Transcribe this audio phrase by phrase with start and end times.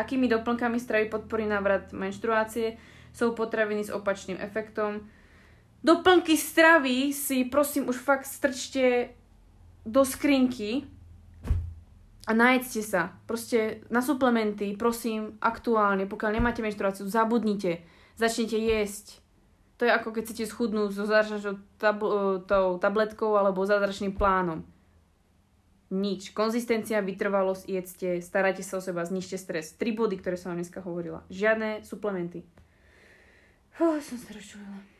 [0.00, 2.80] Akými doplnkami stravy podporí návrat menštruácie?
[3.12, 5.04] Sú potraviny s opačným efektom.
[5.84, 9.12] Doplnky stravy si prosím už fakt strčte
[9.84, 10.88] do skrinky
[12.24, 13.02] a najedzte sa.
[13.28, 17.84] Proste na suplementy, prosím, aktuálne, pokiaľ nemáte menštruáciu, zabudnite.
[18.16, 19.20] Začnite jesť.
[19.80, 22.04] To je ako keď chcete schudnúť so zázračnou tab-
[22.80, 24.64] tabletkou alebo zázračným plánom.
[25.90, 26.30] Nič.
[26.30, 29.74] Konzistencia, vytrvalosť, jedzte, starajte sa o seba, znižte stres.
[29.74, 31.26] Tri body, ktoré som vám dneska hovorila.
[31.34, 32.46] Žiadne suplementy.
[33.74, 34.99] Fú, som sa rozčulila.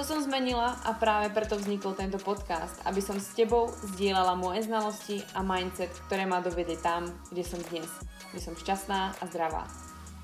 [0.00, 4.64] To som zmenila a práve preto vznikol tento podcast, aby som s tebou zdieľala moje
[4.64, 7.84] znalosti a mindset, ktoré ma dovedie tam, kde som dnes,
[8.32, 9.68] kde som šťastná a zdravá.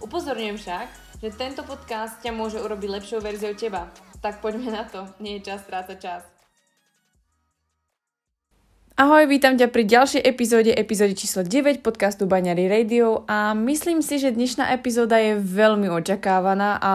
[0.01, 0.87] Upozorňujem však,
[1.21, 3.93] že tento podcast ťa môže urobiť lepšou verziou teba.
[4.25, 6.25] Tak poďme na to, nie je čas strácať čas.
[8.97, 14.17] Ahoj, vítam ťa pri ďalšej epizóde, epizóde číslo 9 podcastu Baňary Radio a myslím si,
[14.17, 16.93] že dnešná epizóda je veľmi očakávaná a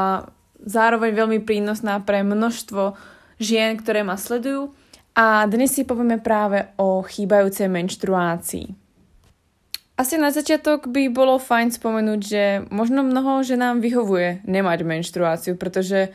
[0.66, 2.96] zároveň veľmi prínosná pre množstvo
[3.42, 4.74] žien, ktoré ma sledujú.
[5.12, 8.82] A dnes si povieme práve o chýbajúcej menštruácii.
[10.00, 16.10] Asi na začiatok by bolo fajn spomenúť, že možno mnoho ženám vyhovuje nemať menštruáciu, pretože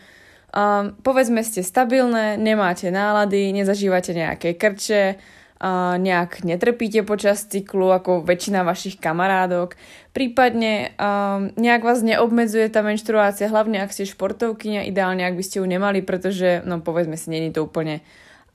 [0.50, 5.20] um, povedzme ste stabilné, nemáte nálady, nezažívate nejaké krče,
[5.60, 9.76] uh, nejak netrpíte počas cyklu ako väčšina vašich kamarádok,
[10.12, 15.60] prípadne um, nejak vás neobmedzuje tá menštruácia, hlavne ak ste športovkyňa, ideálne ak by ste
[15.60, 18.00] ju nemali, pretože, no povedzme si, není to úplne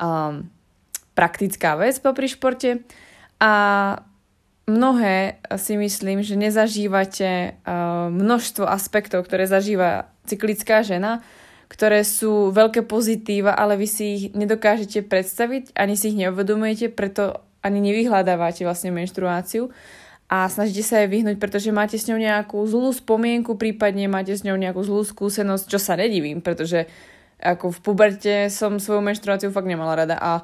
[0.02, 0.50] um,
[1.14, 2.70] praktická vec pri športe.
[3.42, 3.52] A
[4.70, 7.58] mnohé si myslím, že nezažívate
[8.14, 11.26] množstvo aspektov, ktoré zažíva cyklická žena,
[11.72, 17.40] ktoré sú veľké pozitíva, ale vy si ich nedokážete predstaviť, ani si ich neuvedomujete, preto
[17.64, 19.72] ani nevyhľadávate vlastne menštruáciu.
[20.28, 24.44] A snažíte sa jej vyhnúť, pretože máte s ňou nejakú zlú spomienku, prípadne máte s
[24.44, 26.92] ňou nejakú zlú skúsenosť, čo sa nedivím, pretože
[27.40, 30.44] ako v puberte som svoju menštruáciu fakt nemala rada a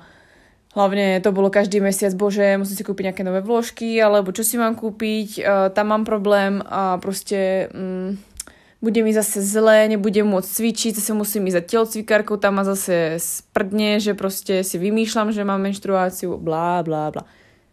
[0.75, 4.59] hlavne to bolo každý mesiac, bože, musím si kúpiť nejaké nové vložky, alebo čo si
[4.59, 7.67] mám kúpiť, uh, tam mám problém a proste...
[7.75, 8.36] Mm,
[8.77, 13.17] bude mi zase zlé, nebudem môcť cvičiť, zase musím ísť za telocvikárkou, tam ma zase
[13.17, 17.25] sprdne, že proste si vymýšľam, že mám menštruáciu, blá, blá, blá.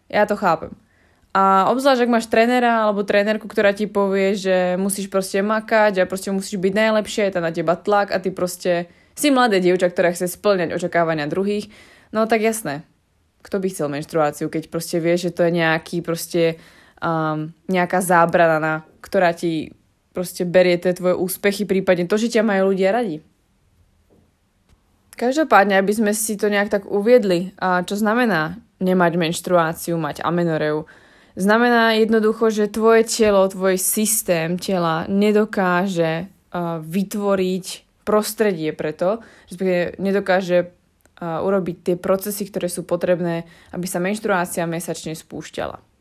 [0.09, 0.73] Ja to chápem.
[1.35, 6.09] A obzvlášť, ak máš trénera alebo trénerku, ktorá ti povie, že musíš proste makať a
[6.09, 8.87] proste musíš byť najlepšie, je tam na teba tlak a ty proste
[9.19, 11.69] si mladé dievča, ktorá chce splňať očakávania druhých,
[12.15, 12.87] no tak jasné.
[13.43, 16.57] Kto by chcel menštruáciu, keď proste vie, že to je nejaký proste
[17.03, 19.75] um, nejaká zábrana, ktorá ti
[20.15, 23.21] proste berie tie tvoje úspechy, prípadne to, že ťa majú ľudia radi.
[25.15, 30.87] Každopádne, aby sme si to nejak tak uviedli, a čo znamená nemať menštruáciu, mať amenoreu,
[31.39, 37.67] znamená jednoducho, že tvoje telo, tvoj systém tela nedokáže uh, vytvoriť
[38.03, 45.15] prostredie preto, že nedokáže uh, urobiť tie procesy, ktoré sú potrebné, aby sa menštruácia mesačne
[45.15, 45.94] spúšťala.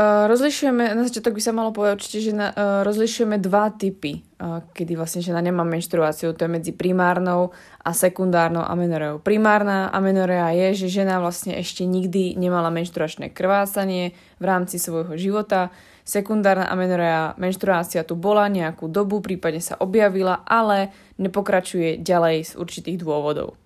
[0.00, 4.24] Uh, rozlišujeme, na začiatok by sa malo povedať určite, že na, uh, rozlišujeme dva typy,
[4.40, 7.52] uh, kedy vlastne žena nemá menštruáciu, to je medzi primárnou
[7.84, 9.20] a sekundárnou amenoreou.
[9.20, 15.68] Primárna amenorea je, že žena vlastne ešte nikdy nemala menštruačné krvácanie v rámci svojho života.
[16.00, 23.04] Sekundárna amenorea, menštruácia tu bola nejakú dobu, prípadne sa objavila, ale nepokračuje ďalej z určitých
[23.04, 23.59] dôvodov.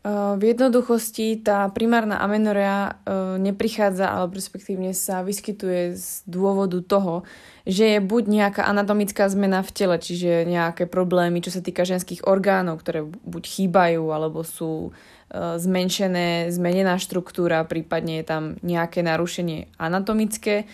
[0.00, 3.04] V jednoduchosti tá primárna amenorea
[3.36, 7.28] neprichádza, alebo respektívne sa vyskytuje z dôvodu toho,
[7.68, 12.24] že je buď nejaká anatomická zmena v tele, čiže nejaké problémy, čo sa týka ženských
[12.24, 14.96] orgánov, ktoré buď chýbajú, alebo sú
[15.30, 20.64] zmenšené, zmenená štruktúra, prípadne je tam nejaké narušenie anatomické,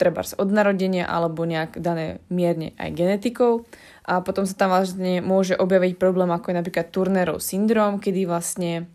[0.00, 3.68] treba od narodenia alebo nejak dané mierne aj genetikou
[4.08, 8.88] a potom sa tam vlastne môže objaviť problém ako je napríklad Turnerov syndrom, kedy vlastne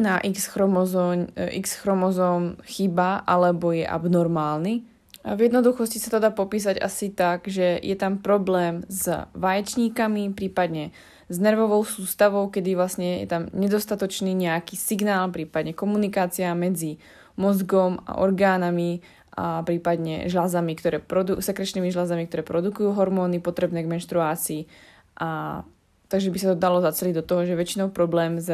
[0.00, 4.88] na X chromozóm, X chromozóm chýba alebo je abnormálny.
[5.20, 9.04] V jednoduchosti sa to dá popísať asi tak, že je tam problém s
[9.36, 10.96] vaječníkami, prípadne
[11.28, 16.96] s nervovou sústavou, kedy vlastne je tam nedostatočný nejaký signál, prípadne komunikácia medzi
[17.36, 19.04] mozgom a orgánami
[19.40, 24.68] a prípadne žľazami, ktoré produ- sekrečnými žľazami, ktoré produkujú hormóny potrebné k menštruácii.
[25.16, 25.64] A,
[26.12, 28.52] takže by sa to dalo zaceliť do toho, že väčšinou problém s,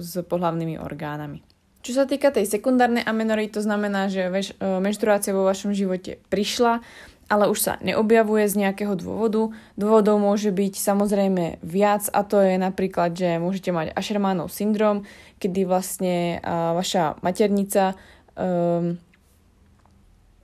[0.00, 1.44] s pohlavnými orgánami.
[1.84, 6.16] Čo sa týka tej sekundárnej amenory, to znamená, že veš, e, menštruácia vo vašom živote
[6.32, 6.80] prišla,
[7.28, 9.52] ale už sa neobjavuje z nejakého dôvodu.
[9.76, 15.04] Dôvodov môže byť samozrejme viac a to je napríklad, že môžete mať Ashermanov syndrom,
[15.36, 17.92] kedy vlastne uh, vaša maternica
[18.32, 18.96] um,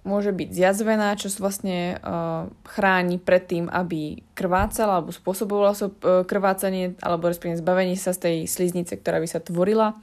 [0.05, 6.23] môže byť zjazvená, čo vlastne uh, chráni pred tým, aby krvácala alebo spôsobovala so, uh,
[6.29, 9.97] krvácanie alebo respektíve zbavenie sa z tej sliznice, ktorá by sa tvorila.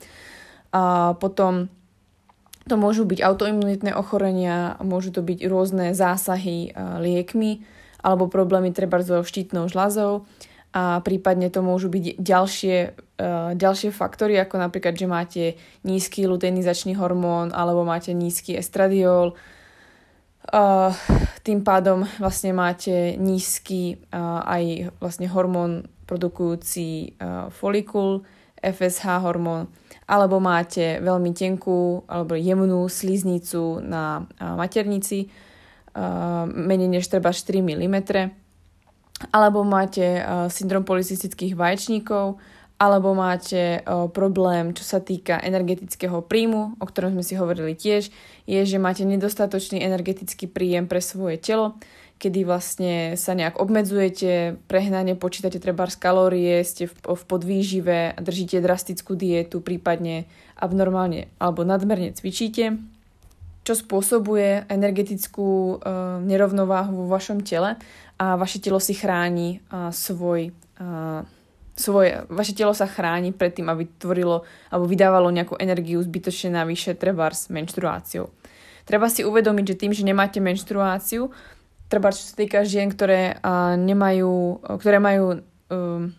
[0.74, 1.70] A potom
[2.66, 7.66] to môžu byť autoimunitné ochorenia, môžu to byť rôzne zásahy liekmi
[8.02, 10.26] alebo problémy treba so štítnou žľazou
[10.72, 12.78] a prípadne to môžu byť ďalšie,
[13.60, 15.44] ďalšie faktory, ako napríklad, že máte
[15.84, 19.36] nízky luteinizačný hormón alebo máte nízky estradiol,
[21.46, 27.16] tým pádom vlastne máte nízky aj vlastne hormón produkujúci
[27.54, 28.26] folikul,
[28.62, 29.74] FSH hormón,
[30.06, 35.34] alebo máte veľmi tenkú alebo jemnú sliznicu na maternici,
[36.52, 37.98] menej než treba 4 mm,
[39.34, 42.38] alebo máte syndrom polycystických vaječníkov,
[42.82, 48.10] alebo máte problém, čo sa týka energetického príjmu, o ktorom sme si hovorili tiež,
[48.50, 51.78] je, že máte nedostatočný energetický príjem pre svoje telo,
[52.18, 58.58] kedy vlastne sa nejak obmedzujete, prehnane počítate treba z kalórie, ste v, v podvýžive, držíte
[58.66, 60.26] drastickú dietu, prípadne
[60.58, 62.82] abnormálne alebo nadmerne cvičíte,
[63.62, 67.78] čo spôsobuje energetickú uh, nerovnováhu vo vašom tele
[68.18, 69.62] a vaše telo si chráni
[69.94, 70.54] svoj,
[71.82, 76.94] svoje, vaše telo sa chráni pred tým, aby tvorilo alebo vydávalo nejakú energiu zbytočne navyše
[76.94, 78.30] trebárs menštruáciou.
[78.86, 81.34] Treba si uvedomiť, že tým, že nemáte menštruáciu,
[81.90, 85.42] treba čo sa týka žien, ktoré uh, nemajú, ktoré majú
[85.74, 86.14] um,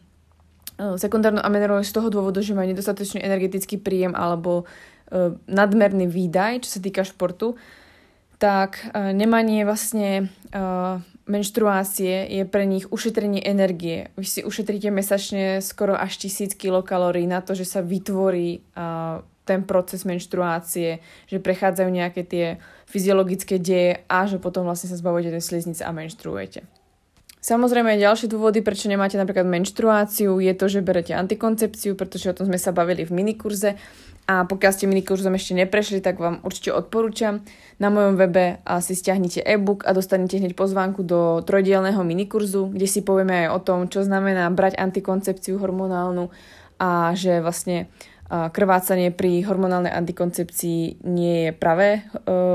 [0.99, 6.77] sekundárnu amenorolu z toho dôvodu, že majú nedostatočný energetický príjem alebo uh, nadmerný výdaj, čo
[6.77, 7.55] sa týka športu,
[8.43, 10.99] tak uh, nemanie vlastne uh,
[11.33, 14.13] menštruácie je pre nich ušetrenie energie.
[14.21, 18.61] Vy si ušetríte mesačne skoro až tisíc kilokalórií na to, že sa vytvorí
[19.43, 22.47] ten proces menštruácie, že prechádzajú nejaké tie
[22.85, 26.82] fyziologické deje a že potom vlastne sa zbavujete tej sliznice a menštruujete.
[27.43, 32.47] Samozrejme, ďalšie dôvody, prečo nemáte napríklad menštruáciu, je to, že berete antikoncepciu, pretože o tom
[32.47, 33.75] sme sa bavili v minikurze
[34.31, 37.43] a pokiaľ ste minikurzom ešte neprešli, tak vám určite odporúčam.
[37.83, 43.03] Na mojom webe si stiahnite e-book a dostanete hneď pozvánku do trojdielného minikurzu, kde si
[43.03, 46.31] povieme aj o tom, čo znamená brať antikoncepciu hormonálnu
[46.79, 47.91] a že vlastne
[48.31, 52.01] krvácanie pri hormonálnej antikoncepcii nie je pravé e,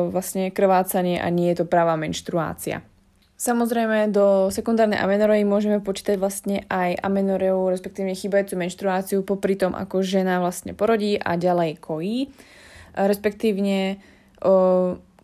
[0.09, 2.81] vlastne krvácanie a nie je to pravá menštruácia.
[3.37, 10.01] Samozrejme, do sekundárnej amenorei môžeme počítať vlastne aj amenoreu, respektíve chýbajúcu menštruáciu popri tom, ako
[10.01, 12.33] žena vlastne porodí a ďalej kojí.
[12.97, 14.01] Respektívne,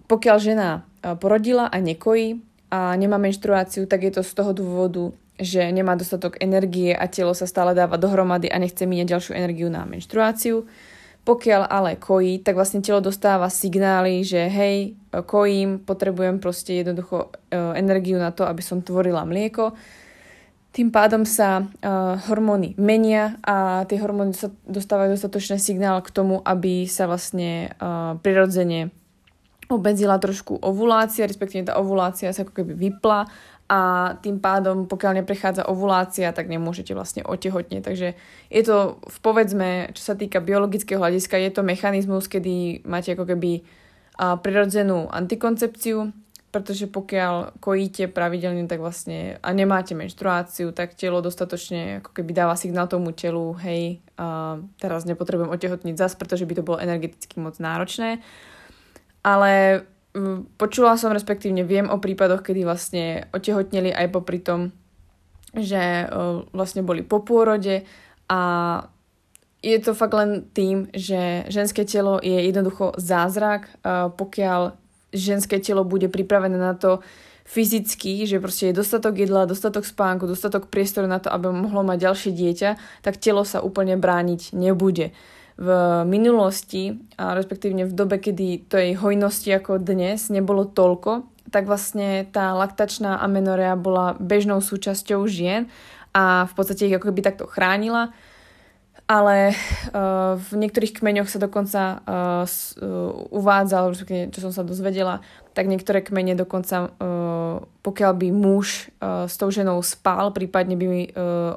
[0.06, 0.86] pokiaľ žena
[1.18, 2.38] porodila a nekojí
[2.70, 5.10] a nemá menštruáciu, tak je to z toho dôvodu,
[5.42, 9.74] že nemá dostatok energie a telo sa stále dáva dohromady a nechce míňať ďalšiu energiu
[9.74, 10.70] na menštruáciu.
[11.24, 17.56] Pokiaľ ale kojí, tak vlastne telo dostáva signály, že hej, kojím, potrebujem proste jednoducho e,
[17.80, 19.72] energiu na to, aby som tvorila mlieko.
[20.74, 24.34] Tým pádom sa uh, hormóny menia a tie hormóny
[24.66, 28.90] dostávajú dostatočný signál k tomu, aby sa vlastne uh, prirodzene
[29.70, 33.30] obmedzila trošku ovulácia, respektíve tá ovulácia sa ako keby vypla
[33.74, 37.82] a tým pádom, pokiaľ neprechádza ovulácia, tak nemôžete vlastne otehotnieť.
[37.82, 38.14] Takže
[38.54, 43.26] je to, v povedzme, čo sa týka biologického hľadiska, je to mechanizmus, kedy máte ako
[43.34, 43.66] keby
[44.14, 46.14] prirodzenú antikoncepciu,
[46.54, 52.54] pretože pokiaľ kojíte pravidelne tak vlastne a nemáte menštruáciu, tak telo dostatočne ako keby dáva
[52.54, 57.58] signál tomu telu, hej, a teraz nepotrebujem otehotniť zas, pretože by to bolo energeticky moc
[57.58, 58.22] náročné.
[59.26, 59.82] Ale
[60.62, 64.70] počula som, respektívne viem o prípadoch, kedy vlastne otehotneli aj popri tom,
[65.54, 66.10] že
[66.54, 67.86] vlastne boli po pôrode
[68.30, 68.40] a
[69.64, 73.72] je to fakt len tým, že ženské telo je jednoducho zázrak,
[74.20, 74.76] pokiaľ
[75.14, 77.00] ženské telo bude pripravené na to
[77.44, 82.12] fyzicky, že proste je dostatok jedla, dostatok spánku, dostatok priestoru na to, aby mohlo mať
[82.12, 82.70] ďalšie dieťa,
[83.04, 85.12] tak telo sa úplne brániť nebude
[85.58, 85.68] v
[86.10, 92.58] minulosti, a respektívne v dobe, kedy tej hojnosti ako dnes nebolo toľko, tak vlastne tá
[92.58, 95.70] laktačná amenorea bola bežnou súčasťou žien
[96.14, 98.10] a v podstate ich ako by takto chránila
[99.04, 102.74] ale uh, v niektorých kmeňoch sa dokonca uh, s,
[103.30, 103.92] uvádza,
[104.32, 105.20] čo som sa dozvedela,
[105.54, 106.98] tak niektoré kmene dokonca,
[107.86, 111.06] pokiaľ by muž s tou ženou spal, prípadne by uh,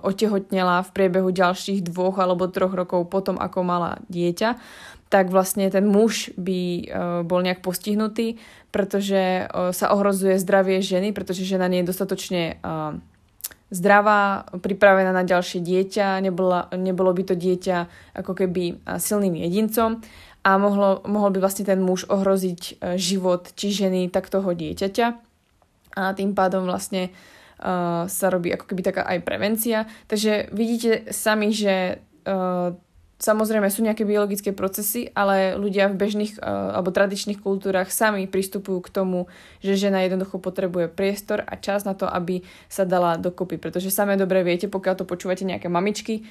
[0.04, 4.60] otehotnela v priebehu ďalších dvoch alebo troch rokov potom, ako mala dieťa,
[5.08, 6.92] tak vlastne ten muž by
[7.24, 8.36] bol nejak postihnutý,
[8.74, 12.58] pretože sa ohrozuje zdravie ženy, pretože žena nie je dostatočne
[13.70, 17.76] zdravá, pripravená na ďalšie dieťa, nebola, nebolo by to dieťa
[18.14, 20.00] ako keby silným jedincom
[20.46, 25.06] a mohlo, mohol by vlastne ten muž ohroziť e, život či ženy, tak toho dieťaťa
[25.96, 29.88] a tým pádom vlastne uh, sa robí ako keby taká aj prevencia.
[30.12, 32.76] Takže vidíte sami, že uh,
[33.16, 38.84] Samozrejme sú nejaké biologické procesy, ale ľudia v bežných uh, alebo tradičných kultúrach sami pristupujú
[38.84, 39.24] k tomu,
[39.64, 43.56] že žena jednoducho potrebuje priestor a čas na to, aby sa dala dokopy.
[43.56, 46.28] Pretože samé dobre viete, pokiaľ to počúvate nejaké mamičky,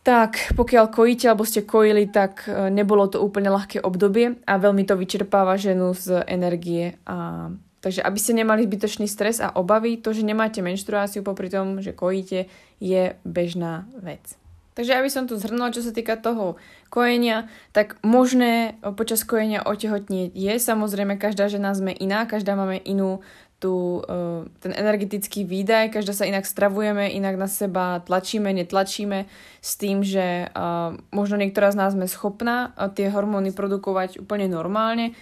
[0.00, 4.88] tak pokiaľ kojíte alebo ste kojili, tak uh, nebolo to úplne ľahké obdobie a veľmi
[4.88, 6.96] to vyčerpáva ženu z energie.
[7.04, 7.52] A...
[7.84, 11.92] Takže aby ste nemali zbytočný stres a obavy, to, že nemáte menštruáciu popri tom, že
[11.92, 12.48] kojíte,
[12.80, 14.37] je bežná vec.
[14.78, 16.54] Takže aby som tu zhrnula, čo sa týka toho
[16.86, 20.54] kojenia, tak možné počas kojenia otehotnieť je.
[20.54, 23.18] Samozrejme, každá žena sme iná, každá máme inú
[23.58, 29.26] tu, uh, ten energetický výdaj, každá sa inak stravujeme, inak na seba tlačíme, netlačíme
[29.58, 35.18] s tým, že uh, možno niektorá z nás sme schopná tie hormóny produkovať úplne normálne,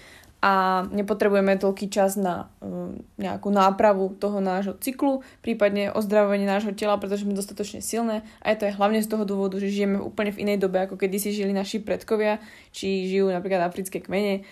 [0.47, 6.95] a nepotrebujeme toľký čas na uh, nejakú nápravu toho nášho cyklu, prípadne ozdravovanie nášho tela,
[7.03, 10.31] pretože sme dostatočne silné a je to aj hlavne z toho dôvodu, že žijeme úplne
[10.31, 12.39] v inej dobe, ako kedy si žili naši predkovia,
[12.71, 14.47] či žijú napríklad africké kmene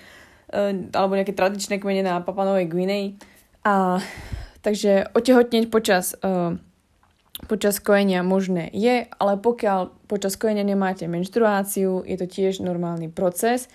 [0.50, 3.14] uh, alebo nejaké tradičné kmene na Papanovej Guinei.
[3.62, 4.02] A
[4.66, 6.58] takže otehotneť počas uh,
[7.46, 13.70] počas kojenia možné je, ale pokiaľ počas kojenia nemáte menštruáciu, je to tiež normálny proces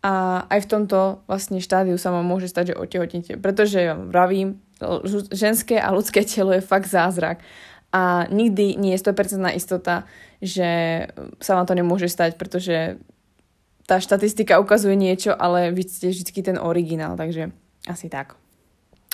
[0.00, 3.36] a aj v tomto vlastne štádiu sa vám môže stať, že otehotnete.
[3.36, 4.56] Pretože ja vravím,
[5.28, 7.44] ženské a ľudské telo je fakt zázrak.
[7.92, 10.08] A nikdy nie je 100% istota,
[10.40, 11.04] že
[11.42, 12.96] sa vám to nemôže stať, pretože
[13.84, 17.50] tá štatistika ukazuje niečo, ale vy ste vždy ten originál, takže
[17.90, 18.38] asi tak.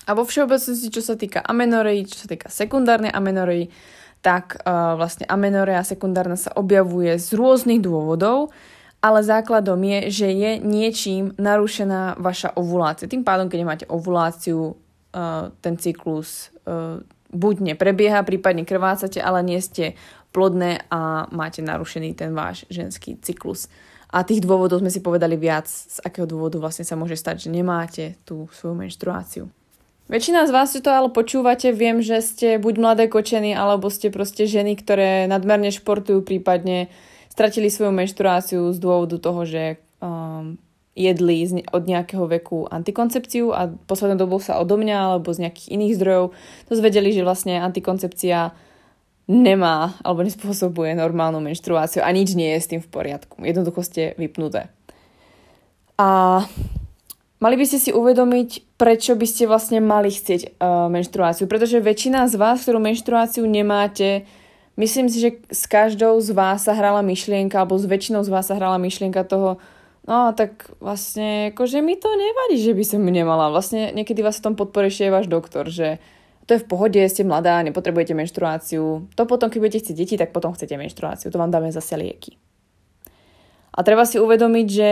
[0.06, 3.72] A vo všeobecnosti, čo sa týka amenoreí, čo sa týka sekundárnej amenoreí,
[4.20, 8.52] tak uh, vlastne amenorea sekundárna sa objavuje z rôznych dôvodov
[9.00, 13.10] ale základom je, že je niečím narušená vaša ovulácia.
[13.10, 17.00] Tým pádom, keď nemáte ovuláciu, uh, ten cyklus uh,
[17.30, 19.94] buď neprebieha, prípadne krvácate, ale nie ste
[20.32, 23.72] plodné a máte narušený ten váš ženský cyklus.
[24.12, 27.50] A tých dôvodov sme si povedali viac, z akého dôvodu vlastne sa môže stať, že
[27.50, 29.50] nemáte tú svoju menštruáciu.
[30.06, 34.14] Väčšina z vás, čo to ale počúvate, viem, že ste buď mladé kočeny, alebo ste
[34.14, 36.86] proste ženy, ktoré nadmerne športujú, prípadne
[37.36, 40.56] stratili svoju menštruáciu z dôvodu toho, že um,
[40.96, 45.96] jedli od nejakého veku antikoncepciu a poslednou dobou sa odo mňa alebo z nejakých iných
[46.00, 46.24] zdrojov
[46.72, 48.56] dozvedeli, že vlastne antikoncepcia
[49.28, 53.44] nemá alebo nespôsobuje normálnu menštruáciu a nič nie je s tým v poriadku.
[53.44, 54.72] Jednoducho ste vypnuté.
[56.00, 56.40] A
[57.36, 61.44] mali by ste si uvedomiť, prečo by ste vlastne mali chcieť uh, menštruáciu.
[61.44, 64.24] Pretože väčšina z vás, ktorú menštruáciu nemáte,
[64.76, 68.52] Myslím si, že s každou z vás sa hrala myšlienka, alebo s väčšinou z vás
[68.52, 69.56] sa hrala myšlienka toho,
[70.04, 73.48] no tak vlastne, akože mi to nevadí, že by som nemala.
[73.48, 75.96] Vlastne niekedy vás v tom podporuje ešte váš doktor, že
[76.46, 79.10] to je v pohode, ste mladá, nepotrebujete menštruáciu.
[79.18, 81.32] To potom, keď budete chcieť deti, tak potom chcete menštruáciu.
[81.32, 82.38] To vám dáme zase lieky.
[83.74, 84.90] A treba si uvedomiť, že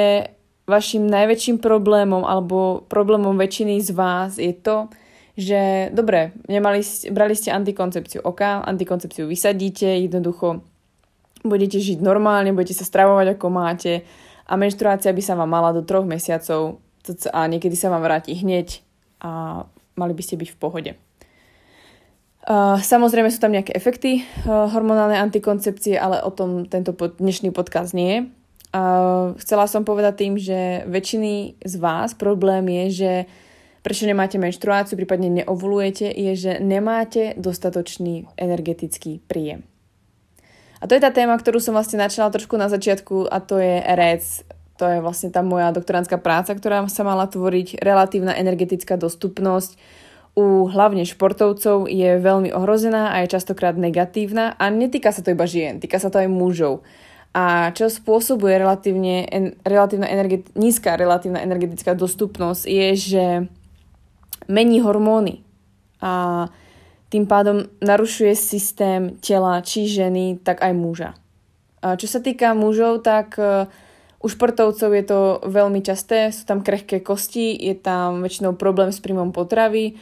[0.66, 4.90] vašim najväčším problémom alebo problémom väčšiny z vás je to,
[5.34, 10.62] že dobre, nemali, brali ste antikoncepciu oka, antikoncepciu vysadíte, jednoducho
[11.42, 14.06] budete žiť normálne, budete sa stravovať ako máte
[14.46, 16.78] a menštruácia by sa vám mala do troch mesiacov
[17.34, 18.80] a niekedy sa vám vráti hneď
[19.20, 19.64] a
[19.98, 20.92] mali by ste byť v pohode.
[22.80, 28.08] Samozrejme sú tam nejaké efekty uh, hormonálnej antikoncepcie, ale o tom tento dnešný podcast nie
[28.12, 28.20] je.
[29.40, 33.12] Chcela som povedať tým, že väčšiny z vás problém je, že
[33.84, 39.68] prečo nemáte menštruáciu, prípadne neovulujete, je, že nemáte dostatočný energetický príjem.
[40.80, 43.84] A to je tá téma, ktorú som vlastne načala trošku na začiatku a to je
[43.84, 44.24] REC.
[44.80, 47.78] To je vlastne tá moja doktorantská práca, ktorá sa mala tvoriť.
[47.78, 49.78] Relatívna energetická dostupnosť
[50.34, 55.46] u hlavne športovcov je veľmi ohrozená a je častokrát negatívna a netýka sa to iba
[55.46, 56.82] žien, týka sa to aj mužov.
[57.34, 63.24] A čo spôsobuje relatívne, en, relatívna energet, nízka relatívna energetická dostupnosť je, že
[64.48, 65.44] mení hormóny
[66.02, 66.46] a
[67.08, 71.10] tým pádom narušuje systém tela či ženy, tak aj muža.
[71.84, 73.70] A čo sa týka mužov, tak e,
[74.18, 78.98] u športovcov je to veľmi časté, sú tam krehké kosti, je tam väčšinou problém s
[78.98, 79.94] príjmom potravy,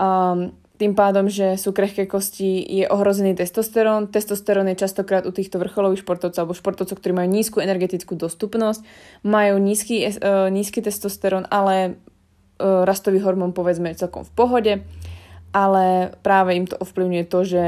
[0.00, 0.32] a
[0.80, 4.08] tým pádom, že sú krehké kosti, je ohrozený testosterón.
[4.08, 8.80] Testosterón je častokrát u týchto vrcholových športovcov alebo športovcov, ktorí majú nízku energetickú dostupnosť,
[9.20, 12.00] majú nízky, uh, nízky testosterón, ale
[12.84, 14.74] rastový hormón povedzme celkom v pohode,
[15.50, 17.64] ale práve im to ovplyvňuje to, že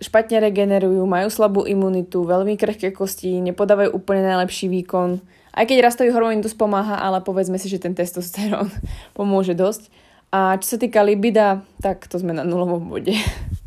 [0.00, 5.20] špatne regenerujú, majú slabú imunitu, veľmi krehké kosti, nepodávajú úplne najlepší výkon.
[5.56, 8.68] Aj keď rastový hormón dosť pomáha, ale povedzme si, že ten testosterón
[9.16, 9.88] pomôže dosť.
[10.34, 13.16] A čo sa týka libida, tak to sme na nulovom bode.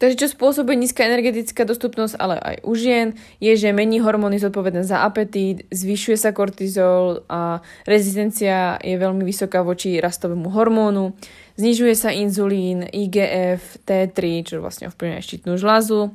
[0.00, 4.80] Takže čo spôsobuje nízka energetická dostupnosť, ale aj u žien, je, že mení hormóny zodpovedné
[4.80, 11.12] za apetít, zvyšuje sa kortizol a rezistencia je veľmi vysoká voči rastovému hormónu,
[11.60, 16.08] znižuje sa inzulín, IGF, T3, čo vlastne ovplyvňuje štítnu žľazu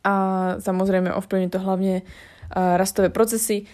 [0.00, 0.14] a
[0.64, 2.00] samozrejme ovplyvňuje to hlavne
[2.56, 3.68] rastové procesy.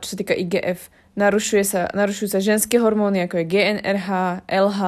[0.00, 4.08] čo sa týka IGF, Narušuje sa, narušujú sa ženské hormóny, ako je GNRH,
[4.50, 4.80] LH,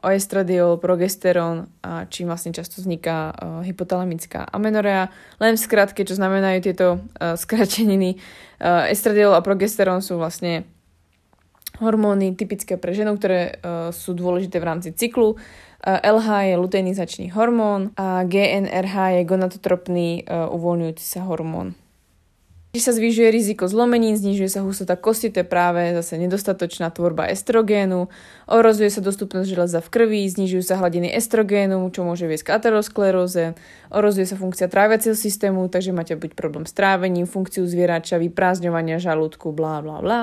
[0.00, 5.12] oestradiol, progesterón, a čím vlastne často vzniká uh, hypotalamická amenorrea.
[5.40, 8.16] Len v skratke, čo znamenajú tieto uh, skrateniny.
[8.60, 10.68] Uh, estradiol a progesterón sú vlastne
[11.80, 13.56] hormóny typické pre ženu, ktoré
[13.88, 15.40] sú dôležité v rámci cyklu.
[15.80, 21.79] LH je luteinizačný hormón a GNRH je gonadotropný uvoľňujúci sa hormón.
[22.70, 27.26] Když sa zvyšuje riziko zlomenín, znižuje sa hustota kosti, to je práve zase nedostatočná tvorba
[27.26, 28.06] estrogénu,
[28.46, 33.58] orozuje sa dostupnosť železa v krvi, znižujú sa hladiny estrogénu, čo môže viesť k ateroskleróze,
[33.90, 39.50] orozuje sa funkcia tráviaceho systému, takže máte buď problém s trávením, funkciu zvierača, vyprázdňovania žalúdku,
[39.50, 40.20] blá blá blá.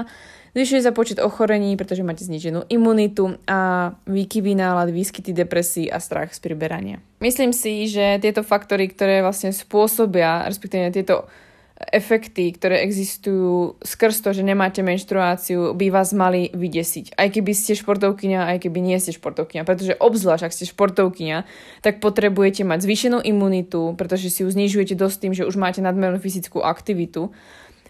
[0.55, 6.31] Zvyšuje sa počet ochorení, pretože máte zniženú imunitu a výkyvy nálad, výskyty depresí a strach
[6.31, 7.03] z priberania.
[7.19, 11.27] Myslím si, že tieto faktory, ktoré vlastne spôsobia, respektíve tieto
[11.77, 17.13] efekty, ktoré existujú skrz to, že nemáte menštruáciu, by vás mali vydesiť.
[17.13, 19.61] Aj keby ste športovkyňa, aj keby nie ste športovkyňa.
[19.61, 21.37] Pretože obzvlášť, ak ste športovkyňa,
[21.85, 26.17] tak potrebujete mať zvýšenú imunitu, pretože si ju znižujete dosť tým, že už máte nadmernú
[26.17, 27.29] fyzickú aktivitu.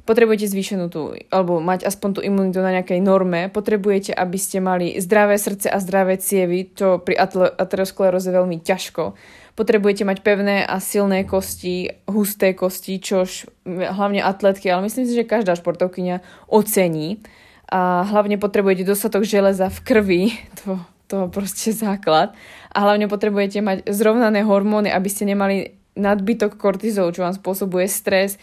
[0.03, 3.51] Potrebujete zvýšenú tú, alebo mať aspoň tú imunitu na nejakej norme.
[3.51, 7.19] Potrebujete, aby ste mali zdravé srdce a zdravé cievy, čo pri
[7.55, 9.15] ateroskleróze veľmi ťažko
[9.57, 15.25] potrebujete mať pevné a silné kosti, husté kosti, čož hlavne atletky, ale myslím si, že
[15.25, 17.25] každá športovkyňa ocení.
[17.67, 20.23] A hlavne potrebujete dostatok železa v krvi,
[20.61, 20.77] to,
[21.09, 22.37] to proste základ.
[22.69, 28.37] A hlavne potrebujete mať zrovnané hormóny, aby ste nemali nadbytok kortizol, čo vám spôsobuje stres.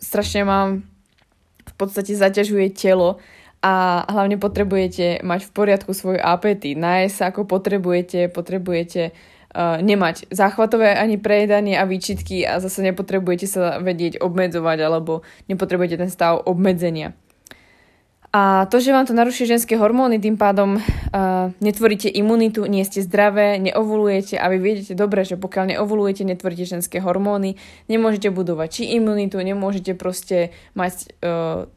[0.00, 0.88] Strašne vám
[1.68, 3.20] v podstate zaťažuje telo
[3.60, 10.34] a hlavne potrebujete mať v poriadku svoj apetít, nájsť sa ako potrebujete, potrebujete uh, nemať
[10.34, 16.42] záchvatové ani prejedanie a výčitky a zase nepotrebujete sa vedieť obmedzovať alebo nepotrebujete ten stav
[16.42, 17.14] obmedzenia.
[18.34, 20.82] A to, že vám to naruší ženské hormóny, tým pádom uh,
[21.62, 26.98] netvoríte imunitu, nie ste zdravé, neovulujete a vy viete dobre, že pokiaľ neovulujete, netvoríte ženské
[26.98, 27.54] hormóny,
[27.86, 31.70] nemôžete budovať či imunitu, nemôžete proste mať uh,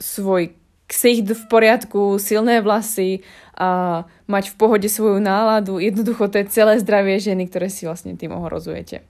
[0.00, 0.56] svoj
[0.88, 3.20] ksicht v poriadku, silné vlasy
[3.60, 5.76] a mať v pohode svoju náladu.
[5.76, 9.04] Jednoducho to je celé zdravie ženy, ktoré si vlastne tým ohrozujete.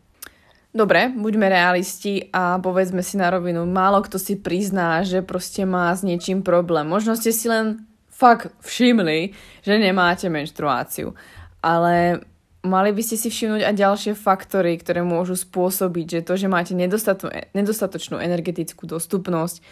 [0.70, 5.90] Dobre, buďme realisti a povedzme si na rovinu, málo kto si prizná, že proste má
[5.90, 6.86] s niečím problém.
[6.86, 9.34] Možno ste si len fakt všimli,
[9.66, 11.14] že nemáte menštruáciu.
[11.58, 12.22] Ale
[12.62, 16.74] mali by ste si všimnúť aj ďalšie faktory, ktoré môžu spôsobiť, že to, že máte
[16.74, 19.64] nedostatočnú energetickú dostupnosť,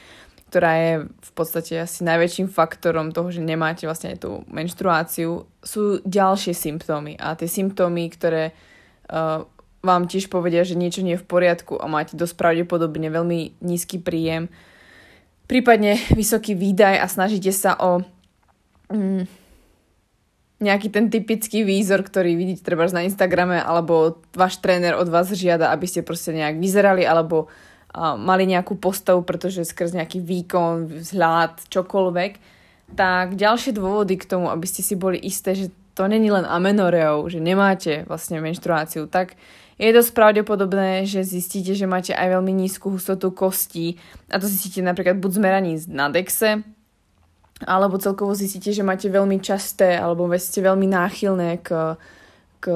[0.48, 6.56] ktorá je v podstate asi najväčším faktorom toho, že nemáte vlastne tú menštruáciu, sú ďalšie
[6.56, 7.20] symptómy.
[7.20, 8.56] A tie symptómy, ktoré
[9.12, 9.44] uh,
[9.84, 14.00] vám tiež povedia, že niečo nie je v poriadku a máte dosť pravdepodobne veľmi nízky
[14.00, 14.48] príjem,
[15.44, 18.00] prípadne vysoký výdaj a snažíte sa o
[18.88, 19.28] mm,
[20.58, 25.70] nejaký ten typický výzor, ktorý vidíte treba na Instagrame, alebo váš tréner od vás žiada,
[25.70, 27.46] aby ste proste nejak vyzerali, alebo
[27.96, 32.32] mali nejakú postavu, pretože skrz nejaký výkon, vzhľad, čokoľvek,
[32.96, 37.26] tak ďalšie dôvody k tomu, aby ste si boli isté, že to není len amenoreou,
[37.26, 39.34] že nemáte vlastne menštruáciu, tak
[39.78, 43.94] je dosť pravdepodobné, že zistíte, že máte aj veľmi nízku hustotu kostí.
[44.26, 45.38] A to zistíte napríklad buď
[45.78, 46.66] z na dexe,
[47.62, 51.98] alebo celkovo zistíte, že máte veľmi časté alebo ste veľmi náchylné k
[52.60, 52.66] k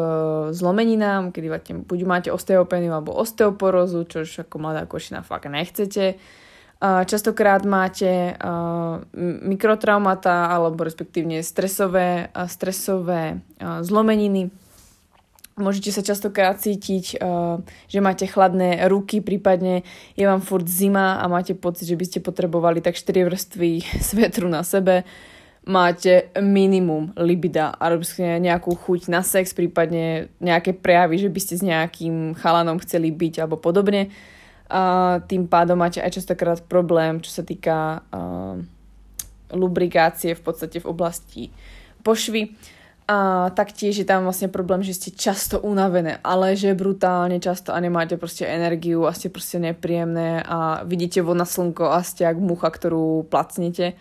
[0.55, 1.49] zlomeninám, kedy
[1.83, 6.16] buď máte osteopéniu alebo osteoporózu, čo už ako mladá košina fakt nechcete.
[6.83, 8.35] Častokrát máte
[9.47, 14.51] mikrotraumata alebo respektívne stresové, stresové zlomeniny.
[15.53, 17.23] Môžete sa častokrát cítiť,
[17.87, 19.87] že máte chladné ruky, prípadne
[20.18, 23.71] je vám furt zima a máte pocit, že by ste potrebovali tak 4 vrstvy
[24.11, 25.07] svetru na sebe.
[25.62, 27.87] Máte minimum libida a
[28.18, 33.46] nejakú chuť na sex, prípadne nejaké prejavy, že by ste s nejakým chalanom chceli byť
[33.46, 34.11] alebo podobne
[34.72, 38.57] a tým pádom máte aj častokrát problém, čo sa týka uh,
[39.53, 41.42] lubrikácie v podstate v oblasti
[42.01, 42.57] pošvy.
[43.05, 47.83] A taktiež je tam vlastne problém, že ste často unavené, ale že brutálne často a
[47.85, 52.40] nemáte proste energiu a ste proste nepríjemné a vidíte von na slnko a ste jak
[52.40, 53.92] mucha, ktorú placnete.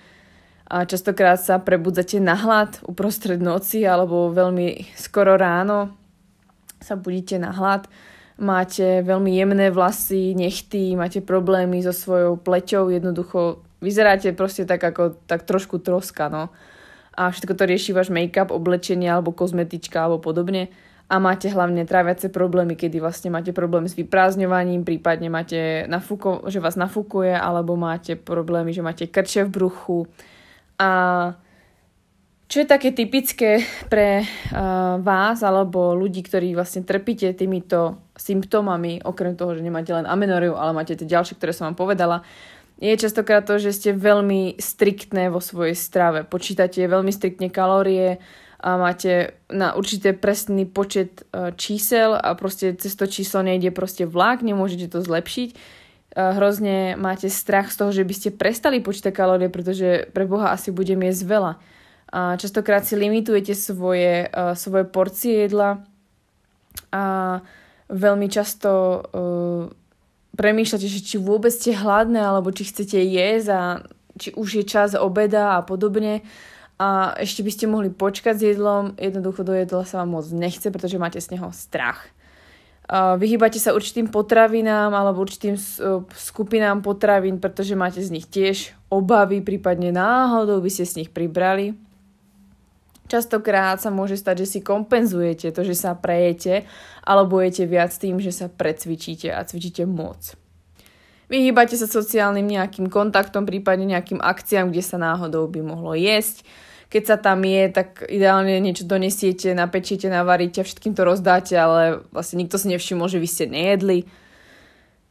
[0.72, 5.92] A častokrát sa prebudzate na hlad uprostred noci alebo veľmi skoro ráno
[6.80, 7.92] sa budíte na hlad
[8.42, 15.22] máte veľmi jemné vlasy, nechty, máte problémy so svojou pleťou, jednoducho vyzeráte proste tak ako
[15.30, 16.50] tak trošku troska, no.
[17.14, 20.74] A všetko to rieši váš make-up, oblečenie alebo kozmetička alebo podobne.
[21.12, 26.64] A máte hlavne tráviace problémy, kedy vlastne máte problém s vyprázdňovaním, prípadne máte nafuko, že
[26.64, 29.98] vás nafúkuje, alebo máte problémy, že máte krče v bruchu.
[30.82, 30.90] A
[32.52, 39.40] čo je také typické pre uh, vás alebo ľudí, ktorí vlastne trpíte týmito symptómami, okrem
[39.40, 42.28] toho, že nemáte len amenoriu, ale máte tie ďalšie, ktoré som vám povedala,
[42.82, 46.26] je častokrát to, že ste veľmi striktné vo svojej strave.
[46.26, 48.20] Počítate veľmi striktne kalórie
[48.60, 54.04] a máte na určité presný počet uh, čísel a proste cez to číslo nejde proste
[54.04, 55.80] vlak, nemôžete to zlepšiť.
[56.12, 60.52] Uh, hrozne máte strach z toho, že by ste prestali počítať kalórie, pretože pre Boha
[60.52, 61.54] asi budem jesť veľa.
[62.12, 65.80] A častokrát si limitujete svoje, uh, svoje porcie jedla
[66.92, 67.04] a
[67.88, 68.70] veľmi často
[69.00, 69.72] uh,
[70.36, 73.62] premýšľate, že či vôbec ste hladné alebo či chcete jesť a
[74.20, 76.24] či už je čas obeda a podobne.
[76.82, 80.66] A ešte by ste mohli počkať s jedlom, jednoducho do jedla sa vám moc nechce,
[80.74, 82.10] pretože máte z neho strach.
[82.92, 89.40] Vyhýbate sa určitým potravinám alebo určitým uh, skupinám potravín, pretože máte z nich tiež obavy,
[89.40, 91.72] prípadne náhodou by ste z nich pribrali.
[93.08, 96.68] Častokrát sa môže stať, že si kompenzujete to, že sa prejete,
[97.08, 100.36] alebo jete viac tým, že sa precvičíte a cvičíte moc.
[101.32, 106.44] Vyhýbate sa sociálnym nejakým kontaktom, prípadne nejakým akciám, kde sa náhodou by mohlo jesť.
[106.92, 112.04] Keď sa tam je, tak ideálne niečo donesiete, napečiete, navaríte a všetkým to rozdáte, ale
[112.12, 114.04] vlastne nikto si nevšimol, že vy ste nejedli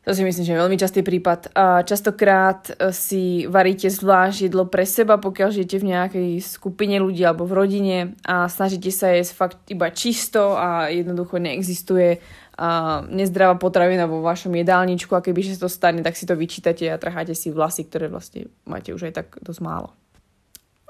[0.01, 1.53] to si myslím, že je veľmi častý prípad.
[1.53, 7.21] A častokrát e, si varíte zvlášť jedlo pre seba, pokiaľ žijete v nejakej skupine ľudí
[7.21, 12.17] alebo v rodine a snažíte sa jesť fakt iba čisto a jednoducho neexistuje
[12.57, 16.89] a nezdravá potravina vo vašom jedálničku a keby sa to stane, tak si to vyčítate
[16.89, 20.00] a trháte si vlasy, ktoré vlastne máte už aj tak dosť málo.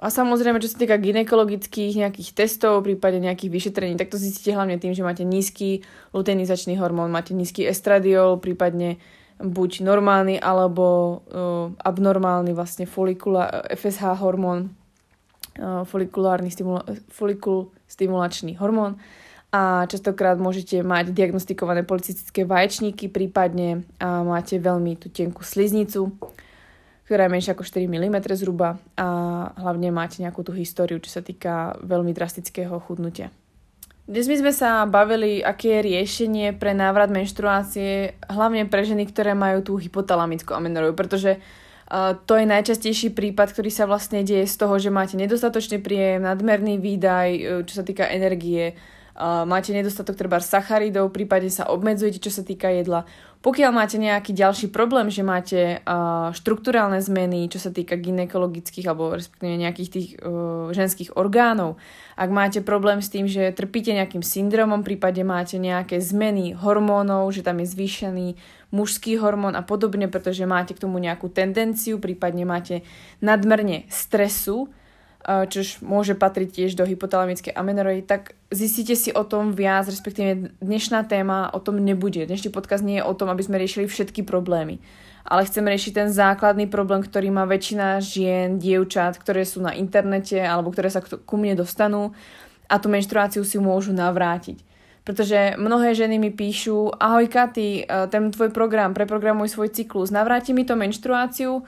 [0.01, 4.81] A samozrejme, čo sa týka ginekologických nejakých testov, prípadne nejakých vyšetrení, tak to zistíte hlavne
[4.81, 5.85] tým, že máte nízky
[6.17, 8.97] luteinizačný hormón, máte nízky estradiol, prípadne
[9.37, 10.85] buď normálny alebo
[11.29, 14.73] uh, abnormálny vlastne folikula, FSH hormón,
[15.61, 16.81] uh, folikulárny stimula,
[17.13, 18.97] folikul stimulačný hormón.
[19.53, 26.09] A častokrát môžete mať diagnostikované polycystické vaječníky, prípadne uh, máte veľmi tú tenkú sliznicu
[27.11, 29.07] ktorá je menšia ako 4 mm zhruba a
[29.59, 33.35] hlavne máte nejakú tú históriu, čo sa týka veľmi drastického chudnutia.
[34.07, 39.35] Dnes my sme sa bavili, aké je riešenie pre návrat menštruácie, hlavne pre ženy, ktoré
[39.35, 44.55] majú tú hypotalamickú amenoreu, pretože uh, to je najčastejší prípad, ktorý sa vlastne deje z
[44.55, 48.79] toho, že máte nedostatočný príjem, nadmerný výdaj, uh, čo sa týka energie,
[49.21, 53.05] máte nedostatok treba sacharidov, prípadne sa obmedzujete, čo sa týka jedla.
[53.41, 55.81] Pokiaľ máte nejaký ďalší problém, že máte
[56.37, 61.81] štruktúrálne zmeny, čo sa týka ginekologických alebo respektíve nejakých tých uh, ženských orgánov,
[62.21, 67.41] ak máte problém s tým, že trpíte nejakým syndromom, prípade máte nejaké zmeny hormónov, že
[67.41, 68.29] tam je zvýšený
[68.77, 72.85] mužský hormón a podobne, pretože máte k tomu nejakú tendenciu, prípadne máte
[73.25, 74.69] nadmerne stresu,
[75.31, 81.07] čož môže patriť tiež do hypotalamickej amenorei, tak zistíte si o tom viac, respektíve dnešná
[81.07, 82.27] téma o tom nebude.
[82.27, 84.83] Dnešný podcast nie je o tom, aby sme riešili všetky problémy,
[85.23, 90.43] ale chcem riešiť ten základný problém, ktorý má väčšina žien, dievčat, ktoré sú na internete
[90.43, 92.11] alebo ktoré sa ku mne dostanú
[92.67, 94.67] a tú menštruáciu si môžu navrátiť.
[95.01, 100.69] Pretože mnohé ženy mi píšu, ahoj Katy, ten tvoj program, preprogramuj svoj cyklus, navráti mi
[100.69, 101.65] to menštruáciu,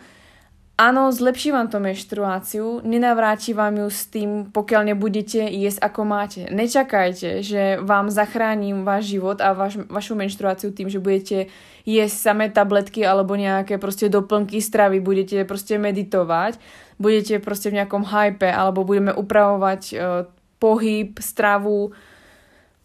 [0.82, 6.50] Áno, zlepší vám to menštruáciu, nenavráti vám ju s tým, pokiaľ nebudete jesť ako máte.
[6.50, 11.54] Nečakajte, že vám zachránim váš život a vaš, vašu menštruáciu tým, že budete
[11.86, 16.58] jesť samé tabletky alebo nejaké proste doplnky stravy, budete proste meditovať,
[16.98, 20.26] budete proste v nejakom hype alebo budeme upravovať uh,
[20.58, 21.94] pohyb, stravu,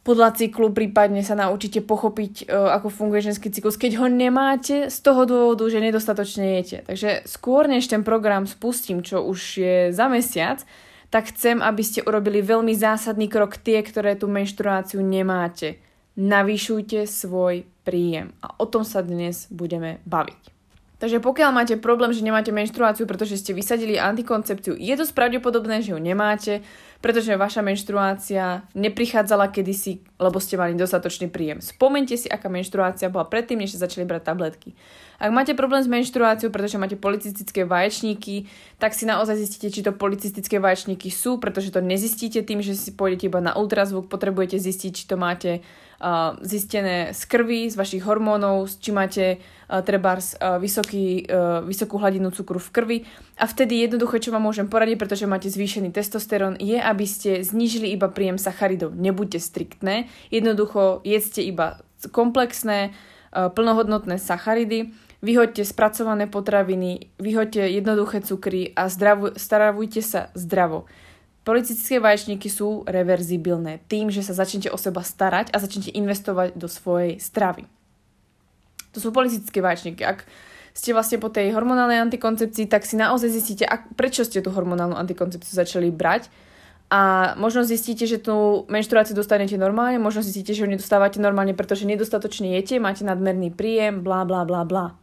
[0.08, 4.98] podľa cyklu, prípadne sa naučíte pochopiť, e, ako funguje ženský cyklus, keď ho nemáte z
[5.04, 6.88] toho dôvodu, že nedostatočne jete.
[6.88, 10.64] Takže skôr, než ten program spustím, čo už je za mesiac,
[11.12, 15.84] tak chcem, aby ste urobili veľmi zásadný krok tie, ktoré tú menštruáciu nemáte.
[16.16, 18.32] Navýšujte svoj príjem.
[18.40, 20.56] A o tom sa dnes budeme baviť.
[20.98, 25.94] Takže pokiaľ máte problém, že nemáte menštruáciu, pretože ste vysadili antikoncepciu, je dosť pravdepodobné, že
[25.94, 26.66] ju nemáte,
[26.98, 31.62] pretože vaša menštruácia neprichádzala kedysi, lebo ste mali dostatočný príjem.
[31.62, 34.74] Spomente si, aká menštruácia bola predtým, než ste začali brať tabletky.
[35.18, 38.46] Ak máte problém s menštruáciou, pretože máte policistické vaječníky,
[38.78, 42.94] tak si naozaj zistíte, či to policistické vaječníky sú, pretože to nezistíte tým, že si
[42.94, 45.52] pôjdete iba na ultrazvuk, potrebujete zistiť, či to máte
[46.46, 52.30] zistené z krvi, z vašich hormónov, či máte uh, trebárs uh, vysoký, uh, vysokú hladinu
[52.30, 52.98] cukru v krvi.
[53.42, 57.92] A vtedy jednoducho, čo vám môžem poradiť, pretože máte zvýšený testosterón, je, aby ste znížili
[57.92, 58.96] iba príjem sacharidov.
[58.96, 61.84] Nebuďte striktné, jednoducho jedzte iba
[62.16, 70.88] komplexné, uh, plnohodnotné sacharidy, vyhoďte spracované potraviny, vyhoďte jednoduché cukry a zdravu, staravujte sa zdravo.
[71.44, 76.68] Politické vaječníky sú reverzibilné tým, že sa začnete o seba starať a začnete investovať do
[76.68, 77.64] svojej stravy.
[78.92, 80.04] To sú politické vaječníky.
[80.04, 80.28] Ak
[80.76, 84.94] ste vlastne po tej hormonálnej antikoncepcii, tak si naozaj zistíte, ak, prečo ste tú hormonálnu
[84.94, 86.30] antikoncepciu začali brať
[86.88, 91.84] a možno zistíte, že tú menštruáciu dostanete normálne, možno zistíte, že ju nedostávate normálne, pretože
[91.84, 94.96] nedostatočne jete, máte nadmerný príjem, bla bla bla bla.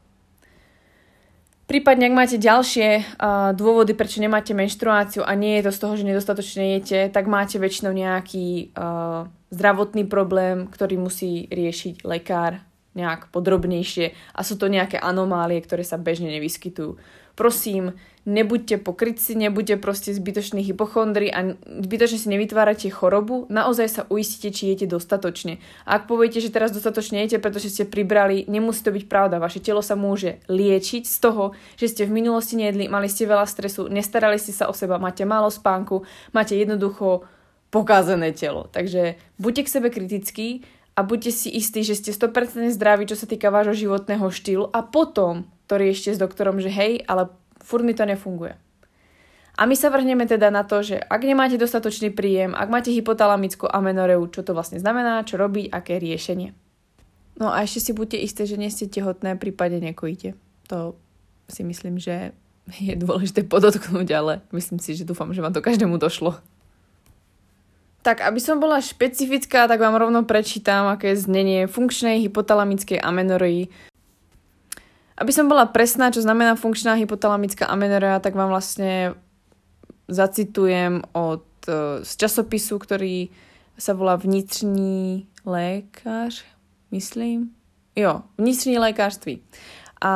[1.64, 5.94] Prípadne, ak máte ďalšie uh, dôvody, prečo nemáte menštruáciu a nie je to z toho,
[5.96, 12.60] že nedostatočne jete, tak máte väčšinou nejaký uh, zdravotný problém, ktorý musí riešiť lekár
[12.92, 17.00] nejak podrobnejšie a sú to nejaké anomálie, ktoré sa bežne nevyskytujú.
[17.34, 24.48] Prosím, nebuďte pokrytci, nebuďte proste zbytoční hypochondri a zbytočne si nevytvárate chorobu, naozaj sa uistite,
[24.50, 25.60] či jete dostatočne.
[25.84, 29.36] A ak poviete, že teraz dostatočne jete, pretože ste pribrali, nemusí to byť pravda.
[29.40, 33.44] Vaše telo sa môže liečiť z toho, že ste v minulosti nejedli, mali ste veľa
[33.44, 37.28] stresu, nestarali ste sa o seba, máte málo spánku, máte jednoducho
[37.68, 38.70] pokázené telo.
[38.72, 40.48] Takže buďte k sebe kritickí
[40.94, 44.80] a buďte si istí, že ste 100% zdraví, čo sa týka vášho životného štýlu a
[44.86, 47.32] potom to riešte s doktorom, že hej, ale
[47.64, 48.54] furt mi to nefunguje.
[49.54, 53.70] A my sa vrhneme teda na to, že ak nemáte dostatočný príjem, ak máte hypotalamickú
[53.70, 56.50] amenoreu, čo to vlastne znamená, čo robiť, aké riešenie.
[57.38, 60.34] No a ešte si buďte isté, že nie ste tehotné, prípade nekojíte.
[60.70, 60.98] To
[61.46, 62.34] si myslím, že
[62.82, 66.34] je dôležité podotknúť, ale myslím si, že dúfam, že vám to každému došlo.
[68.04, 73.72] Tak, aby som bola špecifická, tak vám rovno prečítam, aké je znenie funkčnej hypotalamickej amenoreji,
[75.14, 79.14] aby som bola presná, čo znamená funkčná hypotalamická amenorea, tak vám vlastne
[80.10, 83.30] zacitujem od, e, z časopisu, ktorý
[83.78, 86.44] sa volá Vnitřní lékař,
[86.90, 87.50] myslím.
[87.96, 89.42] Jo, Vnitřní lékařství.
[90.04, 90.12] A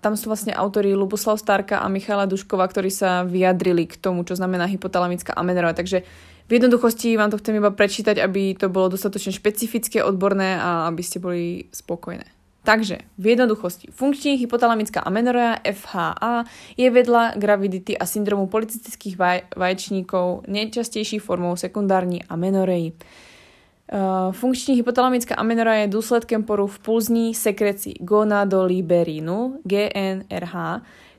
[0.00, 4.38] tam sú vlastne autori Luboslav Starka a Michala Duškova, ktorí sa vyjadrili k tomu, čo
[4.40, 5.76] znamená hypotalamická amenorea.
[5.76, 6.00] Takže
[6.48, 11.02] v jednoduchosti vám to chcem iba prečítať, aby to bolo dostatočne špecifické, odborné a aby
[11.04, 12.37] ste boli spokojné.
[12.68, 16.44] Takže v jednoduchosti, funkční hypotalamická amenorrea FHA
[16.76, 22.92] je vedľa gravidity a syndromu policistických vaj- vaječníkov nejčastejší formou sekundární amenorei.
[22.92, 30.54] Uh, funkční hypotalamická amenorrea je důsledkem poru v pulzní sekreci gonadoliberinu GNRH,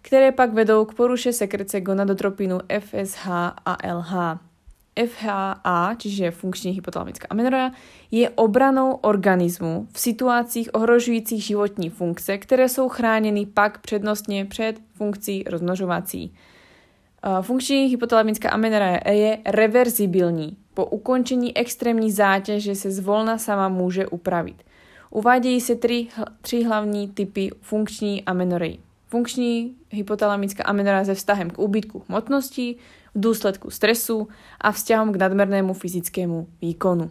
[0.01, 3.27] které pak vedou k poruše sekrece gonadotropinu FSH
[3.65, 4.48] a LH.
[5.07, 7.71] FHA, čiže funkčne hypotalamická amenorrea,
[8.11, 15.43] je obranou organizmu v situácích ohrožujících životní funkce, které jsou chráněny pak přednostně před funkcí
[15.47, 16.33] rozmnožovací.
[17.41, 20.57] Funkční hypotalamická amenorrea je reverzibilní.
[20.73, 24.63] Po ukončení extrémní zátěže se zvolna sama může upravit.
[25.09, 26.07] Uvádějí se tři,
[26.41, 28.79] tři hlavní typy funkční amenoreji.
[29.07, 32.75] Funkční hypotalamická amenorea se vztahem k úbytku hmotnosti,
[33.15, 34.27] v dôsledku stresu
[34.61, 37.09] a vzťahom k nadmernému fyzickému výkonu.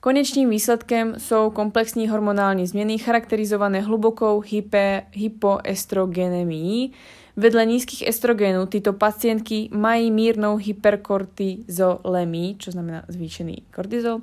[0.00, 6.92] Konečným výsledkem sú komplexní hormonální změny charakterizované hlubokou hype, hypoestrogenemií.
[7.36, 14.20] Vedle nízkych estrogénů tyto pacientky mají mírnou hyperkortizolemii, čo znamená zvýšený kortizol,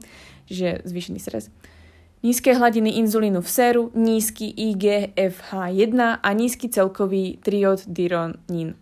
[0.50, 1.50] čiže zvýšený stres
[2.24, 8.76] nízke hladiny inzulínu v séru, nízky IGFH1 a nízky celkový trioddyronín.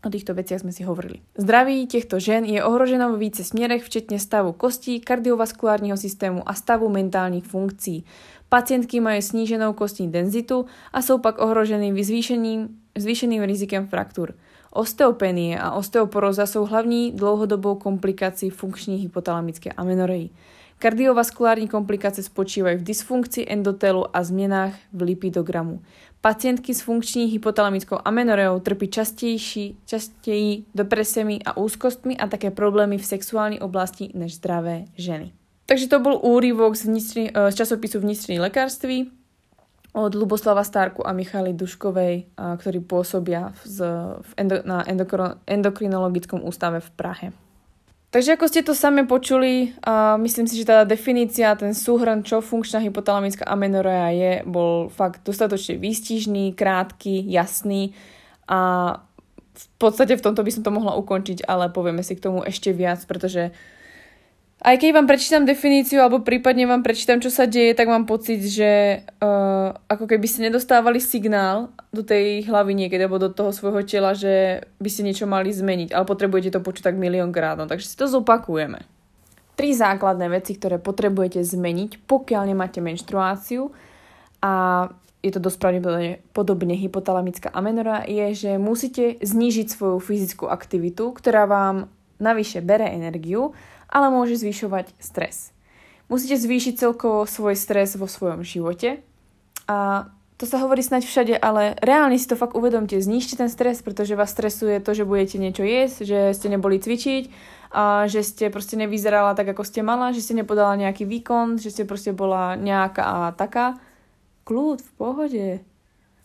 [0.00, 1.20] O týchto veciach sme si hovorili.
[1.36, 6.88] Zdraví týchto žen je ohrožené vo více smerech, včetne stavu kostí, kardiovaskulárneho systému a stavu
[6.88, 8.08] mentálnych funkcií.
[8.48, 12.60] Pacientky majú sníženou kostní denzitu a sú pak ohroženým zvýšeným,
[12.96, 14.32] zvýšeným rizikem fraktúr.
[14.72, 20.32] Osteopenie a osteoporóza sú hlavní dlouhodobou komplikácií funkčných hypotalamické amenoreji.
[20.80, 25.84] Kardiovaskulární komplikácie spočívajú v dysfunkcii endotelu a zmenách v lipidogramu.
[26.20, 33.06] Pacientky s funkční hypotalamickou amenoreou trpí častejší, častěji depresemi a úzkostmi a také problémy v
[33.06, 35.32] sexuální oblasti než zdravé ženy.
[35.66, 39.10] Takže to bol úryvok z, vnitřný, eh, z časopisu Vnitřní lekárství
[39.92, 43.82] od Luboslava Stárku a Michaly Duškovej, ktorí pôsobia v,
[44.22, 44.86] v endo, na
[45.46, 47.26] endokrinologickom ústave v Prahe.
[48.10, 52.42] Takže ako ste to same počuli, uh, myslím si, že tá definícia, ten súhrn, čo
[52.42, 57.94] funkčná hypotalamická amenorea je, bol fakt dostatočne výstižný, krátky, jasný
[58.50, 58.98] a
[59.54, 62.74] v podstate v tomto by som to mohla ukončiť, ale povieme si k tomu ešte
[62.74, 63.54] viac, pretože
[64.60, 68.42] aj keď vám prečítam definíciu alebo prípadne vám prečítam, čo sa deje, tak mám pocit,
[68.42, 73.82] že uh, ako keby ste nedostávali signál do tej hlavy niekedy alebo do toho svojho
[73.82, 77.58] tela, že by ste niečo mali zmeniť, ale potrebujete to počuť tak miliónkrát.
[77.58, 78.86] No, takže si to zopakujeme.
[79.58, 83.74] Tri základné veci, ktoré potrebujete zmeniť, pokiaľ nemáte menštruáciu
[84.40, 84.86] a
[85.20, 91.44] je to dosť pravdepodobne podobne hypotalamická amenora, je, že musíte znížiť svoju fyzickú aktivitu, ktorá
[91.44, 93.52] vám navyše bere energiu
[93.90, 95.50] ale môže zvyšovať stres.
[96.06, 99.02] Musíte zvýšiť celkovo svoj stres vo svojom živote
[99.66, 103.84] a to sa hovorí snať všade, ale reálne si to fakt uvedomte, znižte ten stres,
[103.84, 107.24] pretože vás stresuje to, že budete niečo jesť, že ste neboli cvičiť,
[107.70, 111.70] a že ste proste nevyzerala tak, ako ste mala, že ste nepodala nejaký výkon, že
[111.70, 113.78] ste proste bola nejaká a taká.
[114.42, 115.46] Kľud, v pohode.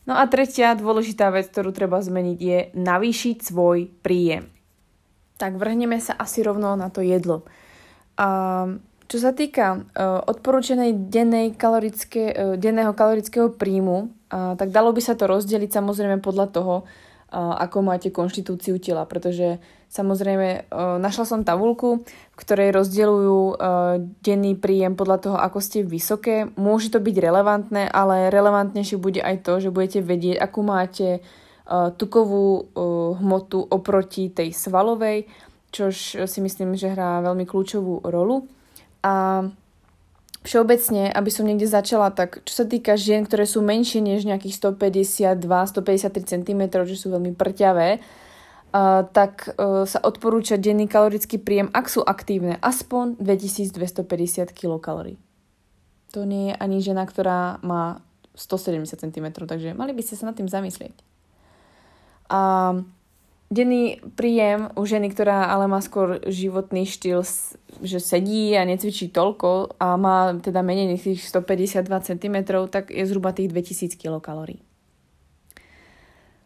[0.09, 4.55] No a tretia dôležitá vec, ktorú treba zmeniť, je navýšiť svoj príjem
[5.37, 7.43] tak vrhneme sa asi rovno na to jedlo.
[8.15, 8.27] A
[9.05, 15.01] čo sa týka uh, odporúčanej dennej kalorické, uh, denného kalorického príjmu, uh, tak dalo by
[15.01, 21.25] sa to rozdeliť samozrejme podľa toho, uh, ako máte konštitúciu tela, pretože samozrejme uh, našla
[21.29, 23.55] som tabulku, v ktorej rozdeľujú uh,
[24.21, 26.49] denný príjem podľa toho, ako ste vysoké.
[26.57, 31.25] Môže to byť relevantné, ale relevantnejšie bude aj to, že budete vedieť, akú máte
[31.65, 32.65] Eh, tukovú eh,
[33.17, 35.25] hmotu oproti tej svalovej,
[35.73, 38.45] čož si myslím, že hrá veľmi kľúčovú rolu.
[39.05, 39.13] A
[40.41, 44.57] všeobecne, aby som niekde začala, tak čo sa týka žien, ktoré sú menšie než nejakých
[44.57, 48.01] 152-153 cm, že sú veľmi prťavé,
[48.75, 55.15] Uh, tak uh, sa odporúča denný kalorický príjem, ak sú aktívne, aspoň 2250 kcal.
[56.11, 58.03] To nie je ani žena, ktorá má
[58.35, 60.91] 170 cm, takže mali by ste sa nad tým zamyslieť.
[62.27, 62.75] A
[63.53, 67.21] denný príjem u ženy, ktorá ale má skôr životný štýl,
[67.81, 72.37] že sedí a necvičí toľko a má teda menej než tých 152 cm,
[72.69, 74.47] tak je zhruba tých 2000 kcal.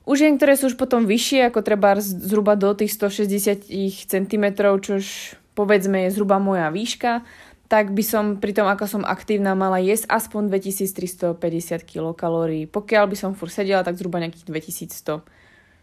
[0.09, 3.69] U žien, ktoré sú už potom vyššie, ako treba zhruba do tých 160
[4.09, 7.21] cm, čož povedzme je zhruba moja výška,
[7.69, 12.49] tak by som pri tom, ako som aktívna, mala jesť aspoň 2350 kcal.
[12.73, 15.38] Pokiaľ by som fur sedela, tak zhruba nejakých 2100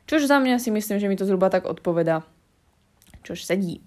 [0.07, 2.23] Čož za mňa si myslím, že mi to zhruba tak odpoveda,
[3.27, 3.83] čož sedí.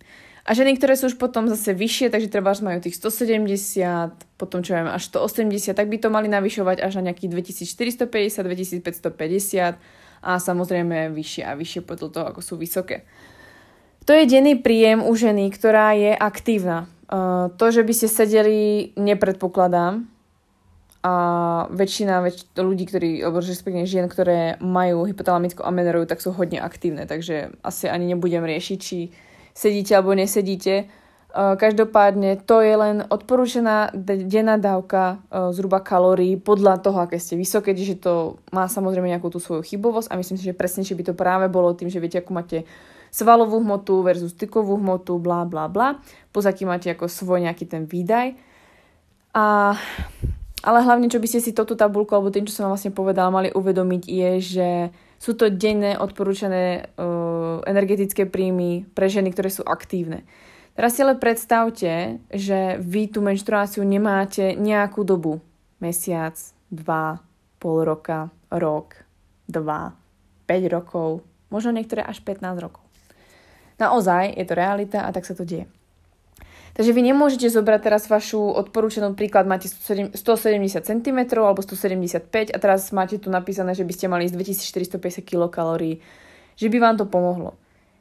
[0.50, 4.74] A ženy, ktoré sú už potom zase vyššie, takže treba majú tých 170, potom čo
[4.76, 9.78] viem, až 180, tak by to mali navyšovať až na nejakých 2450, 2550
[10.20, 13.06] a samozrejme vyššie a vyššie podľa toho, ako sú vysoké.
[14.10, 16.90] To je denný príjem u ženy, ktorá je aktívna.
[17.06, 20.10] Uh, to, že by ste sedeli, nepredpokladám,
[21.00, 21.14] a
[21.72, 27.56] väčšina väč- ľudí, ktorí, respektíve žien, ktoré majú hypotalamickú amenoreu, tak sú hodne aktívne, takže
[27.64, 29.08] asi ani nebudem riešiť, či
[29.56, 30.92] sedíte alebo nesedíte.
[31.30, 33.94] Každopádne to je len odporúčaná
[34.26, 35.22] denná dávka
[35.54, 40.10] zhruba kalórií podľa toho, aké ste vysoké, čiže to má samozrejme nejakú tú svoju chybovosť
[40.10, 42.66] a myslím si, že presnejšie by to práve bolo tým, že viete, ako máte
[43.14, 46.02] svalovú hmotu versus tykovú hmotu, bla bla bla,
[46.34, 48.34] plus máte ako svoj nejaký ten výdaj.
[49.38, 49.78] A
[50.60, 53.32] ale hlavne, čo by ste si toto tabulku, alebo tým, čo som vám vlastne povedala,
[53.32, 54.70] mali uvedomiť, je, že
[55.20, 60.28] sú to denné odporúčané uh, energetické príjmy pre ženy, ktoré sú aktívne.
[60.76, 65.44] Teraz si ale predstavte, že vy tú menštruáciu nemáte nejakú dobu.
[65.84, 66.36] Mesiac,
[66.72, 67.20] dva,
[67.60, 68.96] pol roka, rok,
[69.48, 69.92] dva,
[70.48, 72.84] 5 rokov, možno niektoré až 15 rokov.
[73.80, 75.68] Naozaj je to realita a tak sa to deje.
[76.78, 80.16] Takže vy nemôžete zobrať teraz vašu odporúčanú príklad, máte 170
[80.86, 84.36] cm alebo 175 a teraz máte tu napísané, že by ste mali ísť
[84.70, 86.00] 2450 kilokalórií,
[86.56, 87.58] že by vám to pomohlo.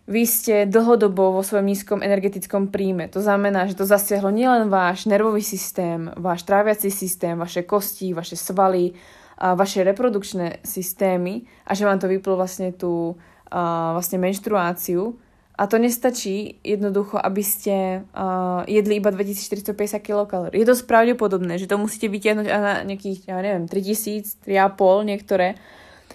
[0.09, 3.13] Vy ste dlhodobo vo svojom nízkom energetickom príjme.
[3.13, 8.33] To znamená, že to zasiahlo nielen váš nervový systém, váš tráviací systém, vaše kosti, vaše
[8.33, 8.97] svaly,
[9.39, 13.15] a vaše reprodukčné systémy a že vám to vyplo vlastne tú
[13.47, 15.15] a, vlastne menštruáciu,
[15.59, 20.55] a to nestačí jednoducho, aby ste uh, jedli iba 2450 kcal.
[20.55, 25.59] Je dosť pravdepodobné, že to musíte vytiahnuť na nejakých, ja neviem, 3000, 3,5 niektoré.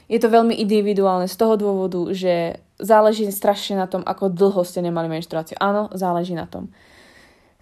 [0.07, 4.79] Je to veľmi individuálne z toho dôvodu, že záleží strašne na tom, ako dlho ste
[4.79, 5.59] nemali menštruáciu.
[5.59, 6.71] Áno, záleží na tom.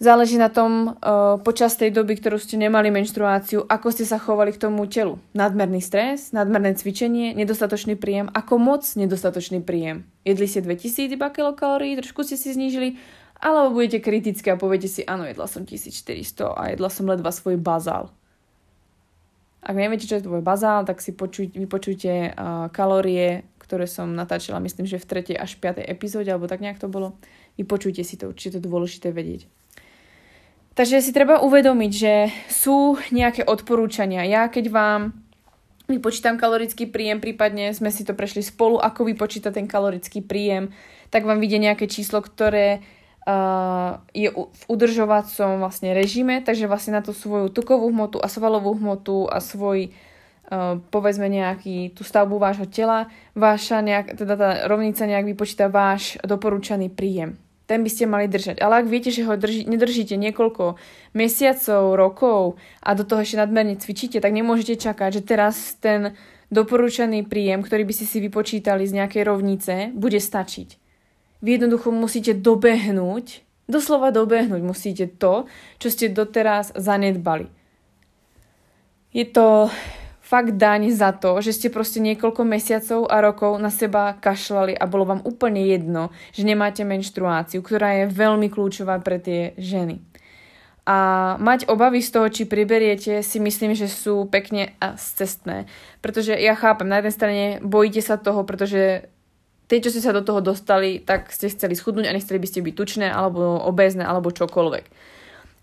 [0.01, 4.49] Záleží na tom uh, počas tej doby, ktorú ste nemali menštruáciu, ako ste sa chovali
[4.49, 5.21] k tomu telu.
[5.37, 10.09] Nadmerný stres, nadmerné cvičenie, nedostatočný príjem, ako moc nedostatočný príjem.
[10.25, 12.97] Jedli ste 2000 iba kilokalórií, trošku ste si znížili,
[13.37, 17.61] alebo budete kritické a poviete si, áno, jedla som 1400 a jedla som ledva svoj
[17.61, 18.09] bazál.
[19.61, 24.65] Ak neviete, čo je tvoj bazál, tak si počuj, vypočujte uh, kalórie, ktoré som natáčala,
[24.65, 25.37] myslím, že v 3.
[25.37, 25.85] až 5.
[25.85, 27.21] epizóde, alebo tak nejak to bolo.
[27.61, 29.60] Vypočujte si to, určite to dôležité vedieť.
[30.71, 32.13] Takže si treba uvedomiť, že
[32.47, 34.23] sú nejaké odporúčania.
[34.23, 35.01] Ja keď vám
[35.91, 40.71] vypočítam kalorický príjem, prípadne sme si to prešli spolu, ako vypočíta ten kalorický príjem,
[41.11, 42.79] tak vám vidie nejaké číslo, ktoré
[43.27, 48.71] uh, je v udržovacom vlastne režime, takže vlastne na tú svoju tukovú hmotu a svalovú
[48.79, 55.03] hmotu a svoj uh, povedzme nejaký tú stavbu vášho tela, váša nejak, teda tá rovnica
[55.03, 57.35] nejak vypočíta váš doporučaný príjem
[57.71, 58.59] ten by ste mali držať.
[58.59, 60.75] Ale ak viete, že ho drži, nedržíte niekoľko
[61.15, 66.11] mesiacov, rokov a do toho ešte nadmerne cvičíte, tak nemôžete čakať, že teraz ten
[66.51, 70.75] doporúčaný príjem, ktorý by ste si vypočítali z nejakej rovnice, bude stačiť.
[71.39, 75.47] Vy jednoducho musíte dobehnúť, doslova dobehnúť musíte to,
[75.79, 77.47] čo ste doteraz zanedbali.
[79.15, 79.71] Je to
[80.31, 84.87] fakt daň za to, že ste proste niekoľko mesiacov a rokov na seba kašľali a
[84.87, 89.99] bolo vám úplne jedno, že nemáte menštruáciu, ktorá je veľmi kľúčová pre tie ženy.
[90.87, 90.97] A
[91.35, 95.67] mať obavy z toho, či priberiete, si myslím, že sú pekne a cestné.
[95.99, 99.11] Pretože ja chápem, na jednej strane bojíte sa toho, pretože
[99.67, 102.65] tie, čo ste sa do toho dostali, tak ste chceli schudnúť a nechceli by ste
[102.65, 104.85] byť tučné, alebo obézne, alebo čokoľvek.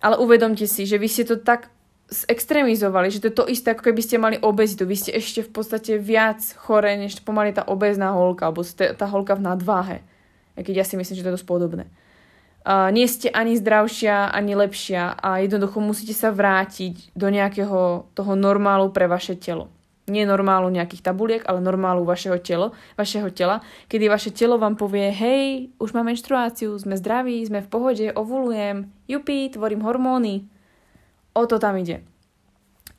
[0.05, 1.73] Ale uvedomte si, že vy ste to tak
[2.09, 4.89] extrémizovali, že to je to isté, ako keby ste mali obezitu.
[4.89, 9.37] Vy ste ešte v podstate viac chore, než pomaly tá obezná holka, alebo tá holka
[9.37, 9.99] v nadváhe.
[10.57, 11.85] Aj keď ja si myslím, že to je dosť podobné.
[12.69, 18.33] Uh, nie ste ani zdravšia, ani lepšia a jednoducho musíte sa vrátiť do nejakého toho
[18.37, 19.73] normálu pre vaše telo.
[20.09, 23.61] Nie normálu nejakých tabuliek, ale normálu vašeho, telo, vašeho tela,
[23.93, 28.89] kedy vaše telo vám povie, hej, už mám menštruáciu, sme zdraví, sme v pohode, ovulujem,
[29.05, 30.49] jupi, tvorím hormóny,
[31.39, 32.03] O to tam ide.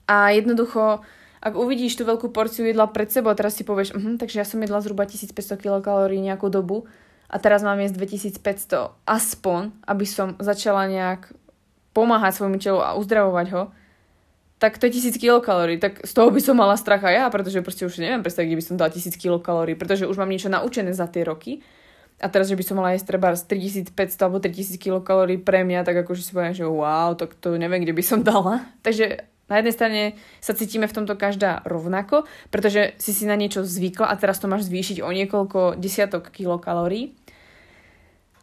[0.07, 1.03] A jednoducho,
[1.43, 4.47] ak uvidíš tú veľkú porciu jedla pred sebou a teraz si povieš, uh-huh, takže ja
[4.47, 6.87] som jedla zhruba 1500 kilokalórií nejakú dobu
[7.27, 7.99] a teraz mám jesť
[8.39, 11.35] 2500 aspoň, aby som začala nejak
[11.91, 13.63] pomáhať svojmu telu a uzdravovať ho,
[14.59, 15.79] tak to je 1000 kilokalórií.
[15.79, 18.59] Tak z toho by som mala strach aj ja, pretože proste už neviem predstaviť, kde
[18.59, 21.59] by som dala 1000 kilokalórií, pretože už mám niečo naučené za tie roky
[22.20, 26.03] a teraz, že by som mala jesť treba 3500 alebo 3000 kilokalórií pre mňa, tak
[26.03, 28.67] akože si poviem, že wow, tak to neviem, kde by som dala.
[28.86, 30.01] Takže na jednej strane
[30.43, 34.45] sa cítime v tomto každá rovnako, pretože si si na niečo zvykla a teraz to
[34.45, 37.17] máš zvýšiť o niekoľko desiatok kilokalórií.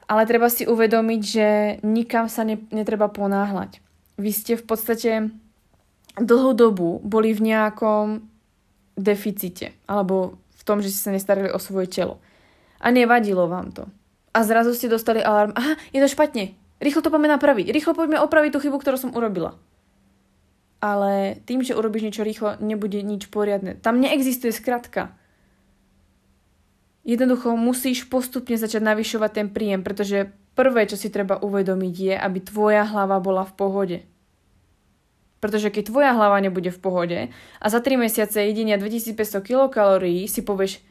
[0.07, 1.49] Ale treba si uvedomiť, že
[1.83, 3.83] nikam sa ne, netreba ponáhľať.
[4.19, 5.11] Vy ste v podstate
[6.17, 8.25] dlhú dobu boli v nejakom
[8.97, 12.19] deficite alebo v tom, že ste sa nestarali o svoje telo.
[12.81, 13.89] A nevadilo vám to.
[14.37, 15.57] A zrazu ste dostali alarm.
[15.57, 16.53] Aha, je to špatne.
[16.77, 17.73] Rýchlo to poďme napraviť.
[17.73, 19.57] Rýchlo poďme opraviť tú chybu, ktorú som urobila.
[20.85, 23.81] Ale tým, že urobíš niečo rýchlo, nebude nič poriadne.
[23.81, 25.17] Tam neexistuje skratka.
[27.07, 32.39] Jednoducho musíš postupne začať navyšovať ten príjem, pretože prvé, čo si treba uvedomiť je, aby
[32.43, 33.99] tvoja hlava bola v pohode.
[35.39, 37.19] Pretože keď tvoja hlava nebude v pohode
[37.63, 40.83] a za 3 mesiace jedenia 2500 kilokalórií si povieš,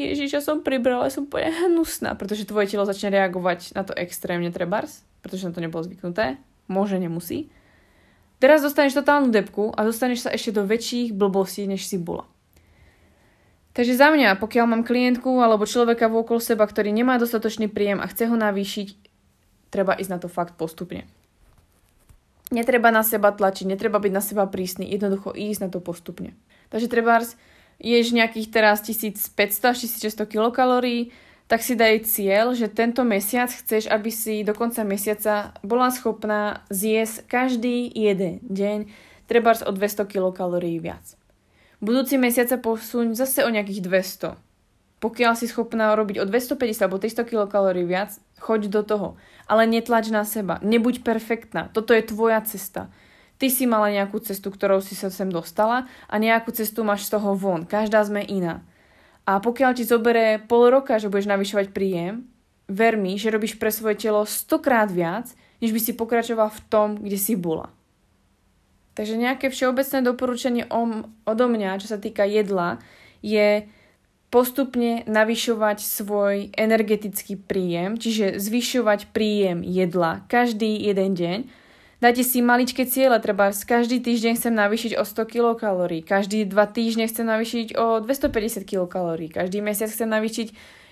[0.00, 4.48] Ježiš, ja som pribrala, som úplne hnusná, pretože tvoje telo začne reagovať na to extrémne
[4.48, 7.52] trebars, pretože na to nebolo zvyknuté, môže, nemusí.
[8.42, 12.26] Teraz dostaneš totálnu depku a dostaneš sa ešte do väčších blbostí, než si bola.
[13.72, 18.10] Takže za mňa, pokiaľ mám klientku alebo človeka vôkol seba, ktorý nemá dostatočný príjem a
[18.10, 18.88] chce ho navýšiť,
[19.72, 21.08] treba ísť na to fakt postupne.
[22.52, 26.36] Netreba na seba tlačiť, netreba byť na seba prísny, jednoducho ísť na to postupne.
[26.68, 27.40] Takže trebárs,
[27.80, 29.32] ješ nejakých teraz 1500
[29.70, 31.14] až 1600 kilokalórií,
[31.46, 36.64] tak si daj cieľ, že tento mesiac chceš, aby si do konca mesiaca bola schopná
[36.72, 38.88] zjesť každý jeden deň
[39.32, 41.16] treba o 200 kilokalórií viac.
[41.82, 44.36] Budúci mesiac sa posuň zase o nejakých 200.
[45.02, 49.08] Pokiaľ si schopná robiť o 250 alebo 300 kilokalórií viac, choď do toho.
[49.50, 50.62] Ale netlač na seba.
[50.62, 51.72] Nebuď perfektná.
[51.74, 52.86] Toto je tvoja cesta.
[53.42, 57.18] Ty si mala nejakú cestu, ktorou si sa sem dostala a nejakú cestu máš z
[57.18, 57.66] toho von.
[57.66, 58.62] Každá sme iná.
[59.26, 62.30] A pokiaľ ti zoberie pol roka, že budeš navyšovať príjem,
[62.70, 66.88] ver mi, že robíš pre svoje telo stokrát viac, než by si pokračoval v tom,
[67.02, 67.74] kde si bola.
[68.94, 70.64] Takže nejaké všeobecné doporučenie
[71.26, 72.78] odo mňa, čo sa týka jedla,
[73.26, 73.66] je
[74.30, 81.38] postupne navyšovať svoj energetický príjem, čiže zvyšovať príjem jedla každý jeden deň,
[82.02, 87.06] Dajte si maličké ciele, treba každý týždeň chcem navýšiť o 100 kilokalórií, každý dva týždne
[87.06, 90.48] chcem navýšiť o 250 kilokalórií, každý mesiac chcem navýšiť,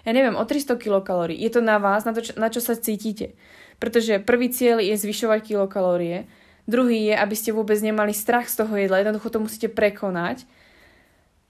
[0.07, 1.35] ja neviem, o 300 kilokalórií.
[1.35, 3.35] Je to na vás, na, to, na čo sa cítite.
[3.83, 6.31] Pretože prvý cieľ je zvyšovať kilokalórie,
[6.71, 10.47] druhý je, aby ste vôbec nemali strach z toho jedla, jednoducho to musíte prekonať.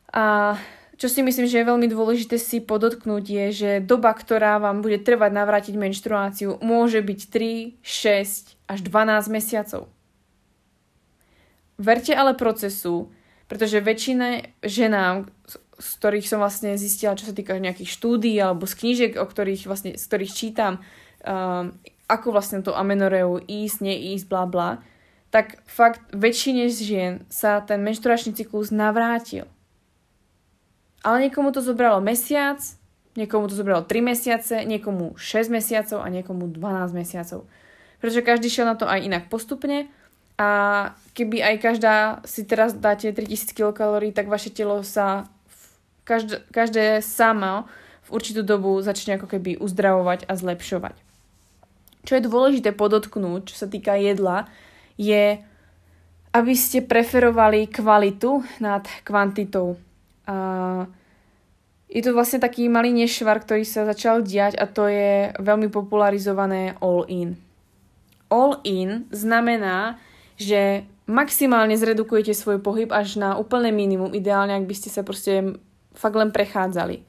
[0.09, 0.57] A
[1.01, 5.01] čo si myslím, že je veľmi dôležité si podotknúť je, že doba, ktorá vám bude
[5.01, 9.89] trvať navrátiť menštruáciu, môže byť 3, 6 až 12 mesiacov.
[11.81, 13.09] Verte ale procesu,
[13.49, 15.33] pretože väčšina ženám,
[15.81, 19.65] z ktorých som vlastne zistila, čo sa týka nejakých štúdí alebo z knížek, o ktorých
[19.65, 20.85] vlastne, z ktorých čítam,
[21.25, 21.73] um,
[22.13, 24.71] ako vlastne to amenoreu ísť, neísť, bla bla,
[25.33, 29.49] tak fakt väčšine žien sa ten menštruačný cyklus navrátil.
[31.01, 32.61] Ale niekomu to zobralo mesiac,
[33.17, 37.49] niekomu to zobralo 3 mesiace, niekomu 6 mesiacov a niekomu 12 mesiacov.
[38.01, 39.89] Pretože každý šiel na to aj inak postupne
[40.41, 40.49] a
[41.13, 41.95] keby aj každá
[42.25, 45.29] si teraz dáte 3000 kcal, tak vaše telo sa
[46.09, 47.69] každé, každé samo
[48.09, 50.97] v určitú dobu začne ako keby uzdravovať a zlepšovať.
[52.09, 54.49] Čo je dôležité podotknúť, čo sa týka jedla,
[54.97, 55.37] je,
[56.33, 59.77] aby ste preferovali kvalitu nad kvantitou.
[60.31, 60.37] A
[61.91, 66.79] je to vlastne taký malý nešvar, ktorý sa začal diať a to je veľmi popularizované
[66.79, 67.35] all-in.
[68.31, 69.99] All-in znamená,
[70.39, 75.59] že maximálne zredukujete svoj pohyb až na úplné minimum, ideálne ak by ste sa proste
[75.99, 77.03] fakt len prechádzali.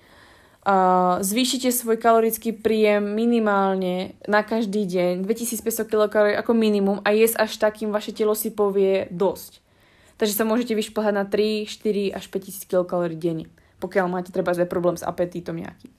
[1.22, 7.62] Zvýšite svoj kalorický príjem minimálne na každý deň, 2500 kcal ako minimum a jesť až
[7.62, 9.61] takým vaše telo si povie dosť.
[10.22, 13.50] Takže sa môžete vyšplhať na 3, 4 až 5000 kcal denne,
[13.82, 15.90] pokiaľ máte treba aj problém s apetítom nejaký.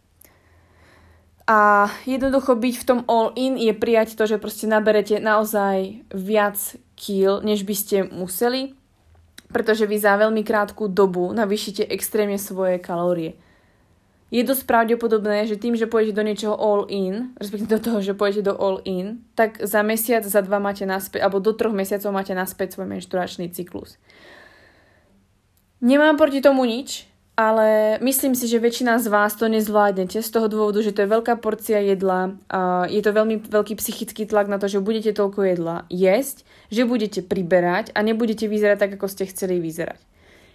[1.51, 6.55] A jednoducho byť v tom all-in je prijať to, že proste naberete naozaj viac
[6.95, 8.79] kil, než by ste museli,
[9.51, 13.35] pretože vy za veľmi krátku dobu navýšite extrémne svoje kalórie
[14.33, 18.17] je dosť pravdepodobné, že tým, že pôjdete do niečoho all in, respektíve do toho, že
[18.17, 22.17] pôjdete do all in, tak za mesiac, za dva máte naspäť, alebo do troch mesiacov
[22.17, 24.01] máte naspäť svoj menšturačný cyklus.
[25.85, 27.05] Nemám proti tomu nič,
[27.37, 31.13] ale myslím si, že väčšina z vás to nezvládnete z toho dôvodu, že to je
[31.13, 32.37] veľká porcia jedla
[32.93, 37.25] je to veľmi veľký psychický tlak na to, že budete toľko jedla jesť, že budete
[37.25, 40.12] priberať a nebudete vyzerať tak, ako ste chceli vyzerať.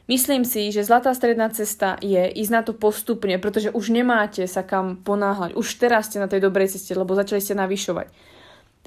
[0.08, 4.64] Myslím si, že zlatá stredná cesta je ísť na to postupne, pretože už nemáte sa
[4.64, 5.52] kam ponáhľať.
[5.60, 8.08] Už teraz ste na tej dobrej ceste, lebo začali ste navyšovať.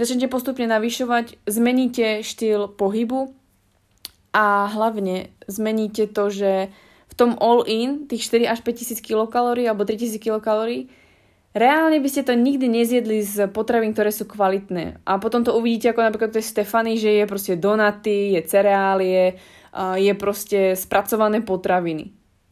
[0.01, 3.37] Začnete postupne navyšovať, zmeníte štýl pohybu
[4.33, 6.73] a hlavne zmeníte to, že
[7.11, 10.89] v tom all-in, tých 4 až 5 tisíc kilokalórií alebo 3 tisíc kilokalórií,
[11.53, 15.05] reálne by ste to nikdy nezjedli z potravín, ktoré sú kvalitné.
[15.05, 19.37] A potom to uvidíte ako napríklad tej Stefany, že je proste donaty, je cereálie,
[19.75, 22.11] je proste spracované potraviny.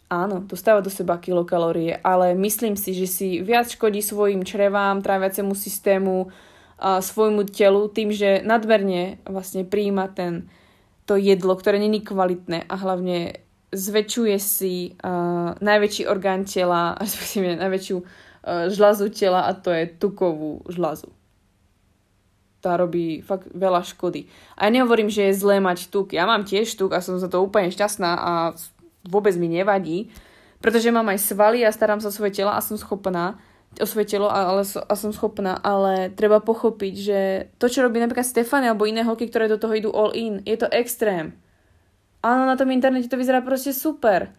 [0.09, 5.53] Áno, dostáva do seba kilokalórie, ale myslím si, že si viac škodí svojim črevám, tráviacemu
[5.53, 6.33] systému,
[6.79, 10.47] a svojmu telu tým, že nadmerne vlastne príjima ten,
[11.11, 13.43] to jedlo, ktoré není kvalitné a hlavne
[13.75, 18.07] zväčšuje si uh, najväčší orgán tela, respektíve najväčšiu uh,
[18.71, 21.18] žľazu tela a to je tukovú žľazu
[22.59, 24.27] tá robí fakt veľa škody.
[24.59, 26.15] A ja nehovorím, že je zlé mať tuk.
[26.15, 28.33] Ja mám tiež tuk a som za to úplne šťastná a
[29.07, 30.11] vôbec mi nevadí,
[30.59, 33.39] pretože mám aj svaly a starám sa o svoje telo a som schopná
[33.77, 37.21] o svoje telo ale, a som schopná, ale treba pochopiť, že
[37.61, 40.57] to, čo robí napríklad Stefany alebo iné holky, ktoré do toho idú all in, je
[40.57, 41.37] to extrém.
[42.25, 44.33] Áno, na tom internete to vyzerá proste super.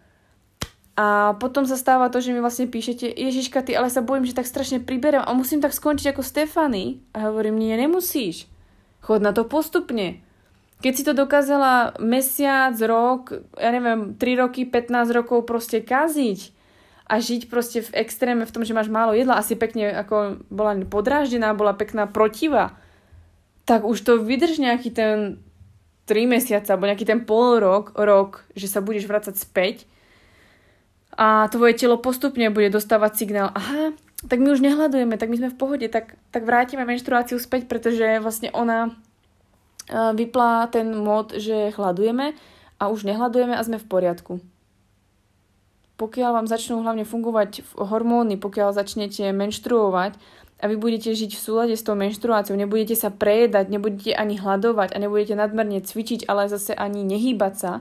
[1.00, 4.36] A potom sa stáva to, že mi vlastne píšete, Ježiška, ty, ale sa bojím, že
[4.36, 7.00] tak strašne priberem a musím tak skončiť ako Stefany.
[7.16, 8.44] A hovorím, nie, nemusíš.
[9.00, 10.20] Chod na to postupne.
[10.84, 16.52] Keď si to dokázala mesiac, rok, ja neviem, 3 roky, 15 rokov proste kaziť
[17.08, 20.76] a žiť proste v extréme v tom, že máš málo jedla, asi pekne ako bola
[20.84, 22.76] podráždená, bola pekná protiva,
[23.64, 25.40] tak už to vydrž nejaký ten
[26.04, 29.88] 3 mesiace alebo nejaký ten pol rok, rok, že sa budeš vrácať späť
[31.18, 33.94] a tvoje telo postupne bude dostávať signál, aha,
[34.28, 38.20] tak my už nehľadujeme, tak my sme v pohode, tak, tak vrátime menštruáciu späť, pretože
[38.20, 38.94] vlastne ona
[39.90, 42.38] vyplá ten mod, že hľadujeme
[42.78, 44.32] a už nehľadujeme a sme v poriadku.
[45.98, 50.16] Pokiaľ vám začnú hlavne fungovať hormóny, pokiaľ začnete menštruovať
[50.60, 54.96] a vy budete žiť v súlade s tou menštruáciou, nebudete sa prejedať, nebudete ani hľadovať
[54.96, 57.72] a nebudete nadmerne cvičiť, ale zase ani nehýbať sa,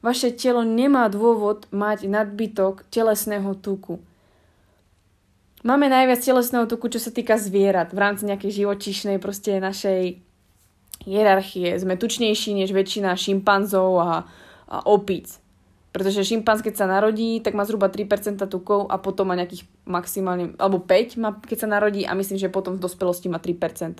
[0.00, 4.00] vaše telo nemá dôvod mať nadbytok telesného tuku.
[5.60, 7.92] Máme najviac telesného tuku, čo sa týka zvierat.
[7.92, 10.16] V rámci nejakej živočišnej proste našej
[11.04, 11.76] hierarchie.
[11.76, 14.24] Sme tučnejší než väčšina šimpanzov a,
[14.72, 15.36] a opíc.
[15.90, 20.54] Pretože šimpanz, keď sa narodí, tak má zhruba 3% tukov a potom má nejakých maximálne,
[20.56, 23.98] alebo 5 má, keď sa narodí a myslím, že potom v dospelosti má 3%.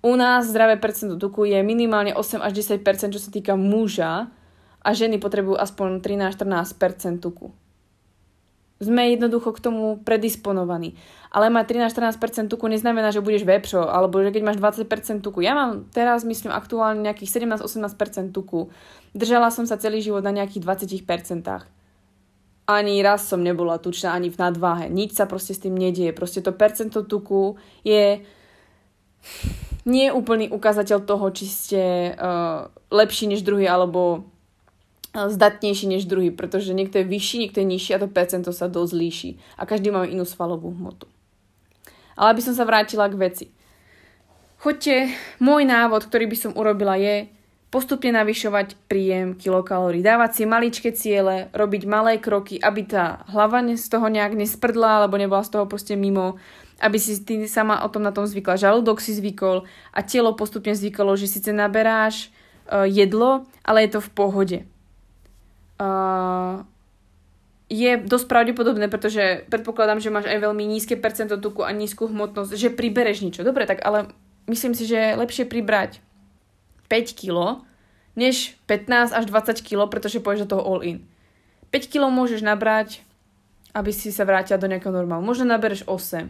[0.00, 4.32] U nás zdravé percento tuku je minimálne 8 až 10%, čo sa týka muža
[4.80, 7.52] a ženy potrebujú aspoň 13-14% tuku
[8.80, 10.96] sme jednoducho k tomu predisponovaní.
[11.28, 15.44] Ale mať 13-14% tuku neznamená, že budeš vepřo, alebo že keď máš 20% tuku.
[15.44, 18.72] Ja mám teraz, myslím, aktuálne nejakých 17-18% tuku.
[19.12, 20.64] Držala som sa celý život na nejakých
[21.04, 21.04] 20%.
[22.66, 24.88] Ani raz som nebola tučná, ani v nadváhe.
[24.88, 26.16] Nič sa proste s tým nedieje.
[26.16, 28.24] Proste to percento tuku je
[29.84, 31.82] nie úplný ukazateľ toho, či ste
[32.16, 34.24] uh, lepší než druhý, alebo
[35.14, 38.92] zdatnejší než druhý, pretože niekto je vyšší, niekto je nižší a to percento sa dosť
[38.94, 39.30] líši.
[39.58, 41.10] A každý má inú svalovú hmotu.
[42.14, 43.46] Ale aby som sa vrátila k veci.
[44.60, 47.26] Choďte, môj návod, ktorý by som urobila je
[47.70, 53.86] postupne navyšovať príjem kilokalórií, dávať si maličké ciele, robiť malé kroky, aby tá hlava z
[53.86, 56.34] toho nejak nesprdla, alebo nebola z toho proste mimo,
[56.82, 60.74] aby si ty sama o tom na tom zvykla, žalúdok si zvykol a telo postupne
[60.74, 62.28] zvykalo, že síce naberáš
[62.66, 64.58] uh, jedlo, ale je to v pohode
[65.80, 66.62] uh,
[67.70, 72.52] je dosť pravdepodobné, pretože predpokladám, že máš aj veľmi nízke percento tuku a nízku hmotnosť,
[72.58, 73.46] že pribereš niečo.
[73.46, 74.10] Dobre, tak ale
[74.50, 76.02] myslím si, že je lepšie pribrať
[76.90, 77.62] 5 kg,
[78.18, 81.06] než 15 až 20 kg, pretože pôjdeš do toho all in.
[81.70, 83.06] 5 kg môžeš nabrať,
[83.70, 85.22] aby si sa vrátila do nejakého normálu.
[85.22, 86.26] Možno nabereš 8,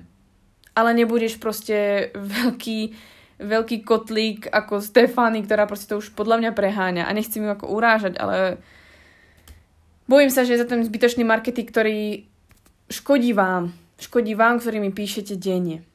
[0.76, 2.92] ale nebudeš proste veľký,
[3.40, 7.08] veľký kotlík ako Stefany, ktorá proste to už podľa mňa preháňa.
[7.08, 8.60] A nechcem ju ako urážať, ale
[10.10, 12.26] Bojím sa, že je za ten zbytočný marketing, ktorý
[12.90, 13.70] škodí vám.
[13.94, 15.86] Škodí vám, ktorý mi píšete denne.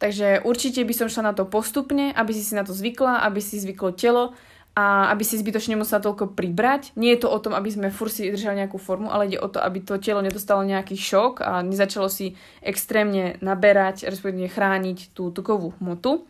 [0.00, 3.44] Takže určite by som šla na to postupne, aby si si na to zvykla, aby
[3.44, 4.32] si zvyklo telo
[4.72, 6.96] a aby si zbytočne musela toľko pribrať.
[6.96, 9.52] Nie je to o tom, aby sme fur si držali nejakú formu, ale ide o
[9.52, 15.28] to, aby to telo nedostalo nejaký šok a nezačalo si extrémne naberať, respektíve chrániť tú
[15.28, 16.24] tukovú hmotu.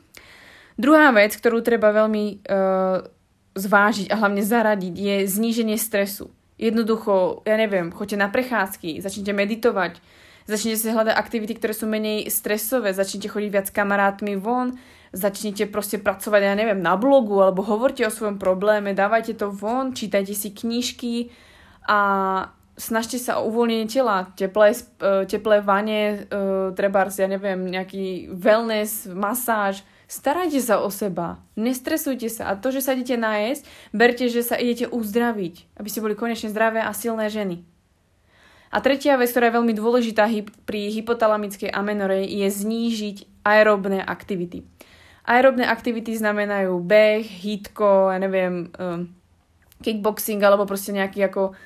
[0.74, 3.15] Druhá vec, ktorú treba veľmi uh,
[3.57, 6.28] zvážiť a hlavne zaradiť, je zníženie stresu.
[6.61, 10.00] Jednoducho, ja neviem, choďte na prechádzky, začnite meditovať,
[10.48, 14.76] začnite si hľadať aktivity, ktoré sú menej stresové, začnite chodiť viac kamarátmi von,
[15.12, 19.96] začnite proste pracovať, ja neviem, na blogu, alebo hovorte o svojom probléme, dávajte to von,
[19.96, 21.32] čítajte si knižky
[21.88, 22.00] a
[22.76, 29.09] snažte sa o uvoľnenie tela, teplé, e, teplé vane, uh, trebárs, ja neviem, nejaký wellness,
[29.09, 34.46] masáž, Starajte sa o seba, nestresujte sa a to, že sa idete nájsť, berte, že
[34.46, 37.66] sa idete uzdraviť, aby ste boli konečne zdravé a silné ženy.
[38.70, 40.30] A tretia vec, ktorá je veľmi dôležitá
[40.62, 44.62] pri hypotalamickej amenore, je znížiť aerobné aktivity.
[45.26, 49.11] Aerobné aktivity znamenajú beh, hitko, ja neviem, um,
[49.82, 51.59] kickboxing alebo proste nejaký ako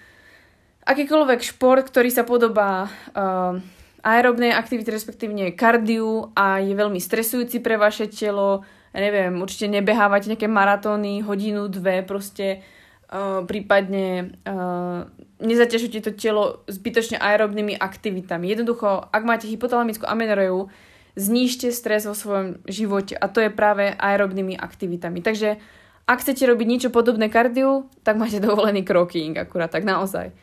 [0.89, 3.61] akýkoľvek šport, ktorý sa podobá um,
[4.01, 8.65] aerobnej aktivity, respektívne kardiu a je veľmi stresujúci pre vaše telo.
[8.91, 12.65] Ja neviem, určite nebehávate nejaké maratóny, hodinu, dve, proste
[13.13, 15.07] uh, prípadne uh,
[15.39, 18.51] nezaťažujte to telo zbytočne aerobnými aktivitami.
[18.51, 20.69] Jednoducho, ak máte hypotalamickú amenoreu,
[21.15, 25.23] znížte stres vo svojom živote a to je práve aerobnými aktivitami.
[25.23, 25.63] Takže
[26.11, 30.35] ak chcete robiť niečo podobné kardiu, tak máte dovolený kroking, akurát tak naozaj.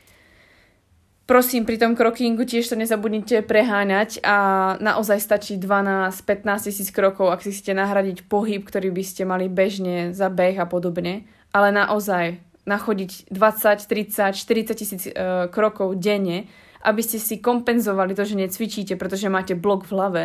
[1.28, 4.38] Prosím, pri tom krokingu tiež to nezabudnite preháňať a
[4.80, 10.15] naozaj stačí 12-15 tisíc krokov, ak si chcete nahradiť pohyb, ktorý by ste mali bežne
[10.15, 11.28] za beh a podobne.
[11.51, 15.11] Ale naozaj nachodiť 20, 30, 40 tisíc e,
[15.51, 16.47] krokov denne,
[16.88, 20.23] aby ste si kompenzovali to, že necvičíte, pretože máte blok v hlave,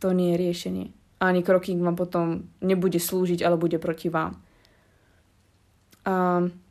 [0.00, 0.86] to nie je riešenie.
[1.20, 4.40] Ani kroking vám potom nebude slúžiť, ale bude proti vám.
[6.08, 6.63] Um,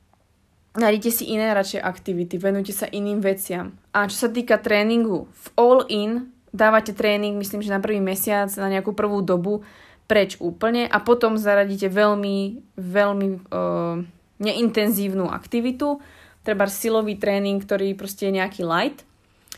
[0.74, 3.78] nájdete si iné radšej aktivity, venujte sa iným veciam.
[3.94, 6.12] A čo sa týka tréningu, v all-in
[6.54, 9.66] dávate tréning, myslím, že na prvý mesiac, na nejakú prvú dobu
[10.06, 14.04] preč úplne a potom zaradíte veľmi, veľmi uh,
[14.38, 16.04] neintenzívnu aktivitu,
[16.44, 19.02] treba silový tréning, ktorý proste je nejaký light.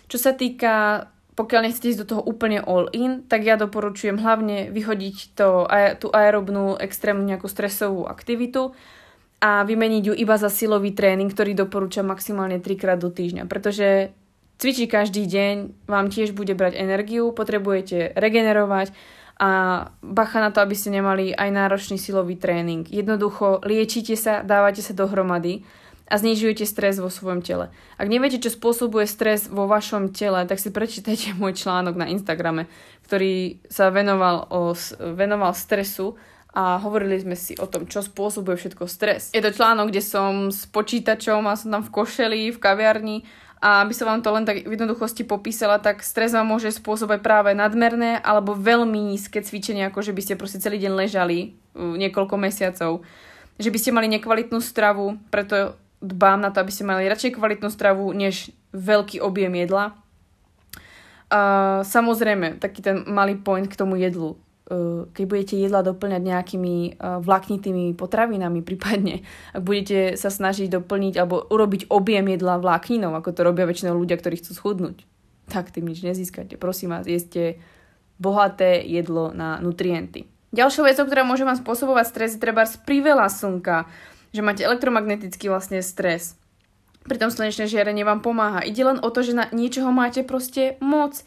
[0.06, 4.70] Čo sa týka, pokiaľ nechcete ísť do toho úplne all in, tak ja doporučujem hlavne
[4.70, 5.66] vyhodiť to,
[5.98, 8.78] tú aerobnú extrémnu nejakú stresovú aktivitu
[9.46, 14.10] a vymeniť ju iba za silový tréning, ktorý doporúčam maximálne 3 krát do týždňa, pretože
[14.58, 18.90] cvičiť každý deň vám tiež bude brať energiu, potrebujete regenerovať
[19.38, 19.50] a
[20.02, 22.90] bacha na to, aby ste nemali aj náročný silový tréning.
[22.90, 25.62] Jednoducho liečite sa, dávate sa dohromady
[26.10, 27.70] a znižujete stres vo svojom tele.
[28.02, 32.66] Ak neviete, čo spôsobuje stres vo vašom tele, tak si prečítajte môj článok na Instagrame,
[33.06, 34.74] ktorý sa venoval, o,
[35.14, 36.18] venoval stresu
[36.56, 39.36] a hovorili sme si o tom, čo spôsobuje všetko stres.
[39.36, 43.18] Je to článok, kde som s počítačom a som tam v košeli, v kaviarni
[43.60, 47.20] a aby som vám to len tak v jednoduchosti popísala, tak stres vám môže spôsobať
[47.20, 52.36] práve nadmerné alebo veľmi nízke cvičenie, ako že by ste proste celý deň ležali niekoľko
[52.40, 53.04] mesiacov.
[53.60, 57.68] Že by ste mali nekvalitnú stravu, preto dbám na to, aby ste mali radšej kvalitnú
[57.72, 59.96] stravu, než veľký objem jedla.
[61.26, 64.38] Uh, samozrejme, taký ten malý point k tomu jedlu.
[64.66, 69.22] Eh, keď budete jedla doplňať nejakými eh, vláknitými potravinami prípadne,
[69.54, 74.18] ak budete sa snažiť doplniť alebo urobiť objem jedla vlákninou, ako to robia väčšinou ľudia,
[74.18, 75.06] ktorí chcú schudnúť,
[75.54, 76.58] tak tým nič nezískate.
[76.58, 77.62] Prosím vás, jeste
[78.18, 80.26] bohaté jedlo na nutrienty.
[80.50, 83.86] Ďalšou vecou, ktorá môže vám spôsobovať stres, je treba priveľa slnka,
[84.34, 86.42] že máte elektromagnetický vlastne stres.
[87.06, 88.66] Pritom slnečné žiarenie vám pomáha.
[88.66, 91.22] Ide len o to, že na niečoho máte proste moc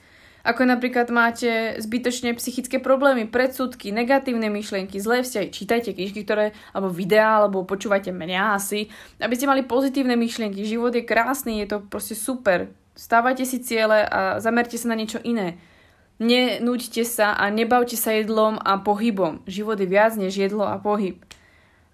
[0.49, 6.89] ako napríklad máte zbytočne psychické problémy, predsudky, negatívne myšlienky, zlé vzťahy, čítajte knižky, ktoré, alebo
[6.89, 8.89] videá, alebo počúvajte mňa asi,
[9.21, 10.65] aby ste mali pozitívne myšlienky.
[10.65, 12.73] Život je krásny, je to proste super.
[12.97, 15.61] Stávajte si ciele a zamerte sa na niečo iné.
[16.17, 19.45] Nenúďte sa a nebavte sa jedlom a pohybom.
[19.45, 21.21] Život je viac než jedlo a pohyb.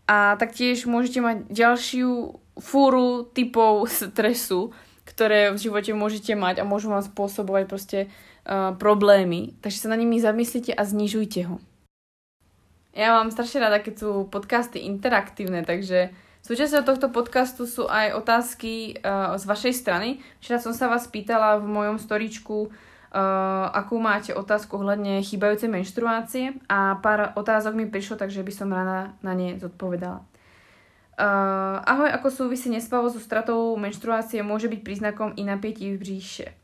[0.06, 4.70] A taktiež môžete mať ďalšiu fúru typov stresu,
[5.04, 7.98] ktoré v živote môžete mať a môžu vám spôsobovať proste
[8.76, 11.56] problémy, takže sa na nimi zamyslite a znižujte ho.
[12.94, 16.14] Ja mám strašne rada, keď sú podcasty interaktívne, takže
[16.46, 20.22] súčasťou tohto podcastu sú aj otázky uh, z vašej strany.
[20.38, 22.70] Včera som sa vás pýtala v mojom storičku, uh,
[23.74, 29.18] akú máte otázku ohľadne chýbajúcej menštruácie a pár otázok mi prišlo, takže by som rada
[29.26, 30.22] na ne zodpovedala.
[31.18, 36.63] Uh, ahoj, ako súvisí nespavosť so stratou menštruácie môže byť príznakom i napätí v bříše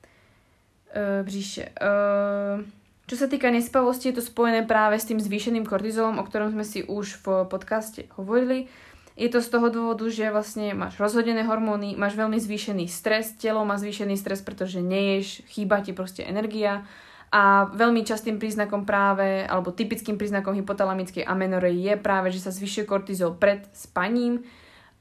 [0.92, 1.74] uh, bříše.
[1.78, 2.66] Uh,
[3.10, 6.62] čo sa týka nespavosti, je to spojené práve s tým zvýšeným kortizolom, o ktorom sme
[6.62, 8.70] si už v podcaste hovorili.
[9.18, 13.66] Je to z toho dôvodu, že vlastne máš rozhodené hormóny, máš veľmi zvýšený stres, telo
[13.66, 16.86] má zvýšený stres, pretože neješ, chýba ti proste energia
[17.34, 22.86] a veľmi častým príznakom práve, alebo typickým príznakom hypotalamickej amenoreji je práve, že sa zvyšuje
[22.86, 24.46] kortizol pred spaním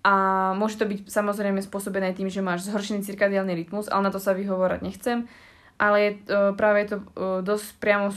[0.01, 0.13] a
[0.57, 4.33] môže to byť samozrejme spôsobené tým, že máš zhoršený cirkadiálny rytmus, ale na to sa
[4.33, 5.29] vyhovorať nechcem
[5.79, 7.05] ale je, uh, práve je to uh,
[7.39, 8.15] dosť priamo uh,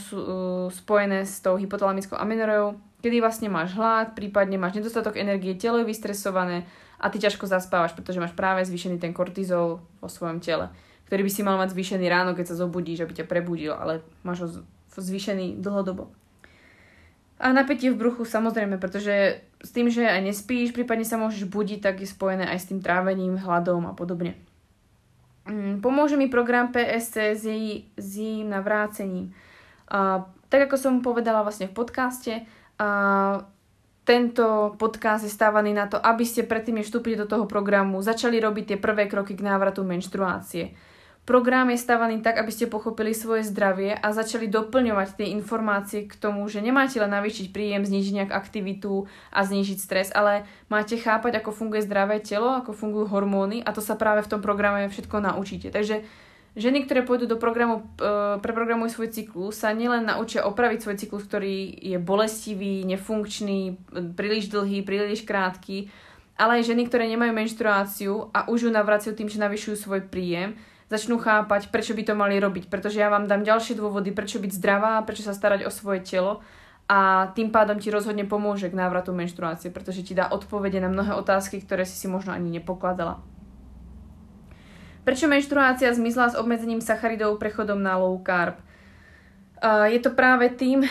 [0.67, 5.87] spojené s tou hypotalamickou amenorejou, kedy vlastne máš hlad, prípadne máš nedostatok energie, telo je
[5.87, 6.67] vystresované
[6.99, 10.67] a ty ťažko zaspávaš, pretože máš práve zvýšený ten kortizol vo svojom tele,
[11.07, 14.43] ktorý by si mal mať zvýšený ráno, keď sa zobudíš, aby ťa prebudil, ale máš
[14.43, 14.47] ho
[14.99, 16.11] zvýšený dlhodobo.
[17.43, 21.83] A napätie v bruchu samozrejme, pretože s tým, že aj nespíš, prípadne sa môžeš budiť,
[21.83, 24.39] tak je spojené aj s tým trávením, hladom a podobne.
[25.43, 29.35] Mm, pomôže mi program PSC s, jej, s jej navrácením.
[29.91, 32.33] A, tak ako som povedala vlastne v podcaste,
[32.79, 33.43] a,
[34.03, 38.35] tento podcast je stávaný na to, aby ste predtým, než vstúpite do toho programu, začali
[38.35, 40.75] robiť tie prvé kroky k návratu menštruácie.
[41.23, 46.19] Program je stavaný tak, aby ste pochopili svoje zdravie a začali doplňovať tie informácie k
[46.19, 51.39] tomu, že nemáte len navýšiť príjem, znižiť nejak aktivitu a znižiť stres, ale máte chápať,
[51.39, 55.23] ako funguje zdravé telo, ako fungujú hormóny a to sa práve v tom programe všetko
[55.23, 55.71] naučíte.
[55.71, 56.03] Takže
[56.59, 61.23] ženy, ktoré pôjdu do programu, e, preprogramujú svoj cyklus, sa nielen naučia opraviť svoj cyklus,
[61.23, 63.79] ktorý je bolestivý, nefunkčný,
[64.19, 65.87] príliš dlhý, príliš krátky,
[66.35, 70.59] ale aj ženy, ktoré nemajú menštruáciu a už ju navracajú tým, že navyšujú svoj príjem,
[70.87, 72.67] začnú chápať, prečo by to mali robiť.
[72.71, 76.43] Pretože ja vám dám ďalšie dôvody, prečo byť zdravá, prečo sa starať o svoje telo
[76.91, 81.15] a tým pádom ti rozhodne pomôže k návratu menštruácie, pretože ti dá odpovede na mnohé
[81.15, 83.23] otázky, ktoré si si možno ani nepokladala.
[85.07, 88.59] Prečo menštruácia zmizla s obmedzením sacharidov prechodom na low carb?
[89.63, 90.83] Je to práve tým,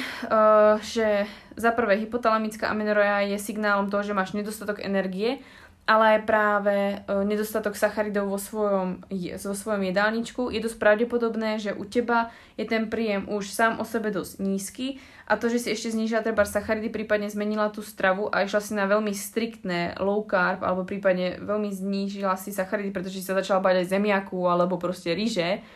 [0.80, 1.28] že
[1.60, 5.44] za prvé hypotalamická amenoreja je signálom toho, že máš nedostatok energie
[5.82, 9.02] ale práve e, nedostatok sacharidov vo svojom,
[9.34, 13.84] vo svojom jedálničku, je dosť pravdepodobné, že u teba je ten príjem už sám o
[13.84, 18.30] sebe dosť nízky a to, že si ešte znížila treba sacharidy, prípadne zmenila tú stravu
[18.30, 23.18] a išla si na veľmi striktné low carb alebo prípadne veľmi znížila si sacharidy, pretože
[23.18, 25.66] si sa začala bať aj zemiaku alebo proste ryže,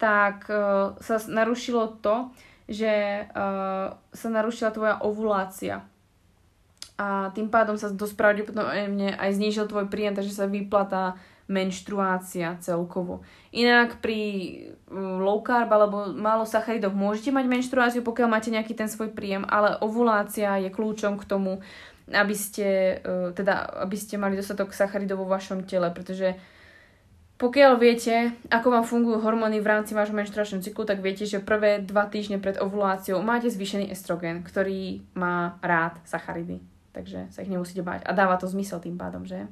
[0.00, 2.32] tak uh, sa narušilo to,
[2.72, 5.84] že uh, sa narušila tvoja ovulácia
[7.02, 11.18] a tým pádom sa dosť pravdepodobne aj znížil tvoj príjem, takže sa vyplatá
[11.50, 13.26] menštruácia celkovo.
[13.50, 14.20] Inak pri
[14.86, 19.42] mm, low carb alebo málo sacharidov môžete mať menštruáciu, pokiaľ máte nejaký ten svoj príjem,
[19.50, 21.58] ale ovulácia je kľúčom k tomu,
[22.06, 26.38] aby ste, e, teda, aby ste mali dostatok sacharidov vo vašom tele, pretože
[27.42, 31.82] pokiaľ viete, ako vám fungujú hormóny v rámci vášho menštruačného cyklu, tak viete, že prvé
[31.82, 37.80] dva týždne pred ovuláciou máte zvýšený estrogen, ktorý má rád sacharidy takže sa ich nemusíte
[37.84, 38.04] báť.
[38.06, 39.48] A dáva to zmysel tým pádom, že?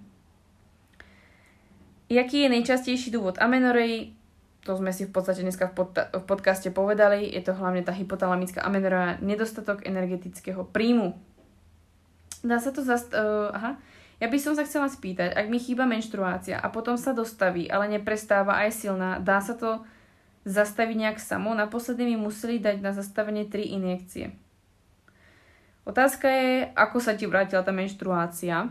[2.10, 4.12] Jaký je najčastejší dôvod amenorei?
[4.68, 7.24] To sme si v podstate dneska v, pod, v podcaste povedali.
[7.24, 11.16] Je to hlavne tá hypotalamická amenorea, nedostatok energetického príjmu.
[12.44, 13.16] Dá sa to zast...
[13.16, 13.80] Uh, aha.
[14.20, 17.88] Ja by som sa chcela spýtať, ak mi chýba menštruácia a potom sa dostaví, ale
[17.88, 19.80] neprestáva aj silná, dá sa to
[20.44, 21.56] zastaviť nejak samo?
[21.56, 24.36] Naposledy mi museli dať na zastavenie 3 injekcie.
[25.90, 28.70] Otázka je, ako sa ti vrátila tá menštruácia.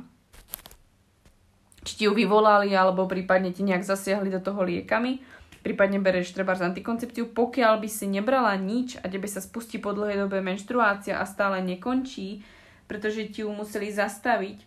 [1.84, 5.20] Či ti ju vyvolali, alebo prípadne ti nejak zasiahli do toho liekami.
[5.60, 7.36] Prípadne bereš treba z antikoncepciu.
[7.36, 11.60] Pokiaľ by si nebrala nič a tebe sa spustí po dlhej dobe menštruácia a stále
[11.60, 12.40] nekončí,
[12.88, 14.64] pretože ti ju museli zastaviť,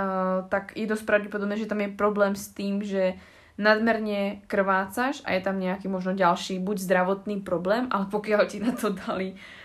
[0.00, 3.20] uh, tak je dosť pravdepodobné, že tam je problém s tým, že
[3.60, 8.72] nadmerne krvácaš a je tam nejaký možno ďalší buď zdravotný problém, ale pokiaľ ti na
[8.72, 9.59] to dali uh,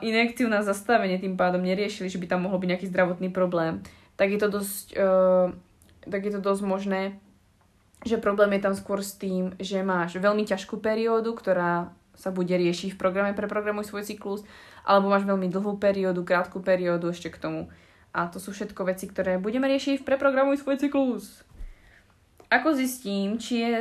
[0.00, 3.84] injekciu na zastavenie tým pádom neriešili, že by tam mohol byť nejaký zdravotný problém,
[4.16, 5.52] tak je to dosť, uh,
[6.08, 7.02] tak je to dosť možné,
[8.08, 12.56] že problém je tam skôr s tým, že máš veľmi ťažkú periódu, ktorá sa bude
[12.56, 14.40] riešiť v programe pre programuj svoj cyklus,
[14.88, 17.68] alebo máš veľmi dlhú periódu, krátku periódu ešte k tomu.
[18.16, 21.44] A to sú všetko veci, ktoré budeme riešiť v preprogramuj svoj cyklus.
[22.48, 23.74] Ako zistím, či je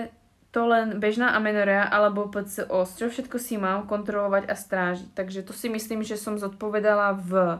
[0.55, 5.11] to len bežná amenorea alebo PCO, čo všetko si mám kontrolovať a strážiť.
[5.11, 7.59] Takže to si myslím, že som zodpovedala v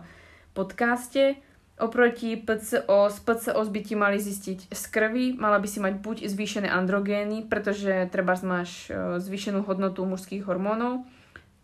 [0.56, 1.36] podcaste.
[1.76, 6.18] Oproti PCO, z PCO by ti mali zistiť z krvi, mala by si mať buď
[6.32, 11.04] zvýšené androgény, pretože treba máš e, zvýšenú hodnotu mužských hormónov,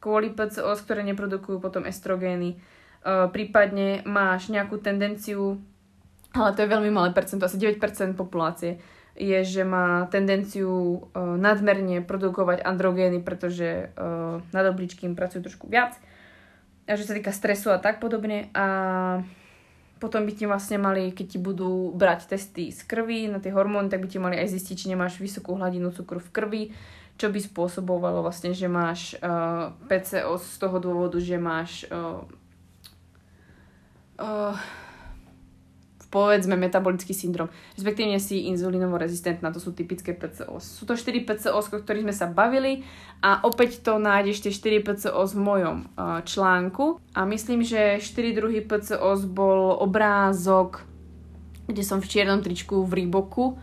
[0.04, 2.60] kvôli PCO, ktoré neprodukujú potom estrogény.
[2.60, 5.64] E, prípadne máš nejakú tendenciu,
[6.36, 7.80] ale to je veľmi malé percento, asi 9%
[8.20, 8.84] populácie,
[9.16, 16.00] je, že má tendenciu uh, nadmerne produkovať androgény, pretože uh, nad obličkým pracujú trošku viac.
[16.88, 18.50] A že sa týka stresu a tak podobne.
[18.56, 18.66] A
[20.02, 23.86] potom by ti vlastne mali, keď ti budú brať testy z krvi na tie hormóny,
[23.86, 26.64] tak by ti mali aj zistiť, či nemáš vysokú hladinu cukru v krvi,
[27.22, 32.26] čo by spôsobovalo vlastne, že máš uh, PCO z toho dôvodu, že máš uh,
[34.18, 34.58] uh,
[36.12, 37.48] povedzme metabolický syndrom,
[37.80, 40.84] respektíve si inzulínovo rezistentná, to sú typické PCOS.
[40.84, 42.84] Sú to 4 PCOS, o ktorých sme sa bavili
[43.24, 48.36] a opäť to nájdeš tie 4 PCOS v mojom uh, článku a myslím, že 4
[48.36, 50.84] druhý PCOS bol obrázok,
[51.72, 53.56] kde som v čiernom tričku v Reeboku,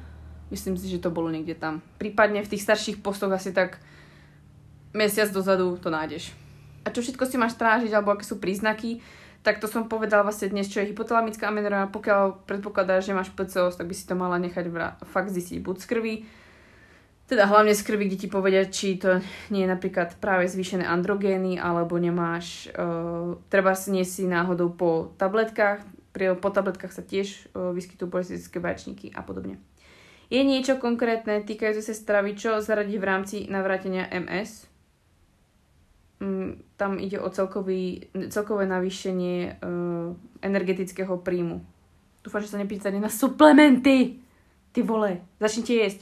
[0.48, 1.84] myslím si, že to bolo niekde tam.
[2.00, 3.76] Prípadne v tých starších postoch asi tak
[4.96, 6.32] mesiac dozadu to nájdeš.
[6.82, 9.04] A čo všetko si máš strážiť, alebo aké sú príznaky,
[9.48, 11.88] tak to som povedala vlastne dnes, čo je hypotalamická amenorá.
[11.88, 15.76] Pokiaľ predpokladáš, že máš PCOS, tak by si to mala nechať vra- fakt zistiť buď
[15.80, 16.14] z krvi,
[17.32, 21.56] teda hlavne z krvi, kde ti povedia, či to nie je napríklad práve zvýšené androgény,
[21.56, 25.80] alebo nemáš, uh, treba nie si náhodou po tabletkách,
[26.12, 29.56] pri, po tabletkách sa tiež uh, vyskytujú polycystické vaječníky a podobne.
[30.28, 34.68] Je niečo konkrétne týkajúce sa stravy, čo zaradiť v rámci navrátenia MS?
[36.18, 41.62] Mm, tam ide o celkový, celkové navýšenie uh, energetického príjmu.
[42.26, 44.18] Dúfam, že sa nepýtate na suplementy.
[44.74, 46.00] Ty vole, začnite jesť.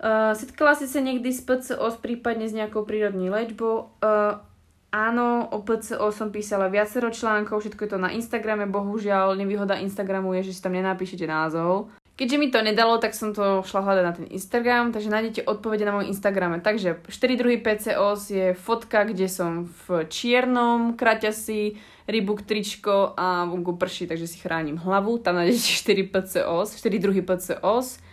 [0.00, 3.92] Uh, setkala si sa niekdy s PCO, prípadne s nejakou prírodní liečbou?
[4.00, 4.40] Uh,
[4.88, 10.32] áno, o PCO som písala viacero článkov, všetko je to na Instagrame, bohužiaľ nevýhoda Instagramu
[10.40, 11.92] je, že si tam nenapíšete názov.
[12.20, 15.88] Keďže mi to nedalo, tak som to šla hľadať na ten Instagram, takže nájdete odpovede
[15.88, 16.60] na mojom Instagrame.
[16.60, 23.80] Takže 4 druhý PCOS je fotka, kde som v čiernom kraťasi, rybuk tričko a vonku
[23.80, 25.16] prší, takže si chránim hlavu.
[25.24, 28.04] Tam nájdete 4 PCOS, 4 druhý PCOS.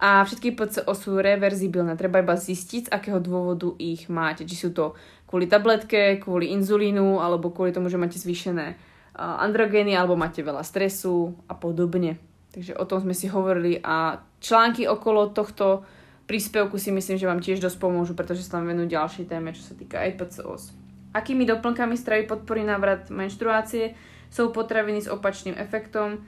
[0.00, 4.48] A všetky PCO sú reverzibilné, treba iba zistiť, z akého dôvodu ich máte.
[4.48, 4.96] Či sú to
[5.28, 8.80] kvôli tabletke, kvôli inzulínu, alebo kvôli tomu, že máte zvýšené
[9.12, 12.16] androgény alebo máte veľa stresu a podobne.
[12.52, 15.88] Takže o tom sme si hovorili a články okolo tohto
[16.28, 19.64] príspevku si myslím, že vám tiež dosť pomôžu, pretože sa tam venujú ďalšie téme, čo
[19.64, 20.62] sa týka aj PCOS.
[21.16, 23.96] Akými doplnkami stravy podporí návrat menštruácie
[24.28, 26.24] sú potraviny s opačným efektom.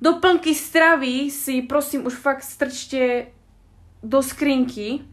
[0.00, 3.32] Doplnky stravy si prosím už fakt strčte
[4.00, 5.04] do skrinky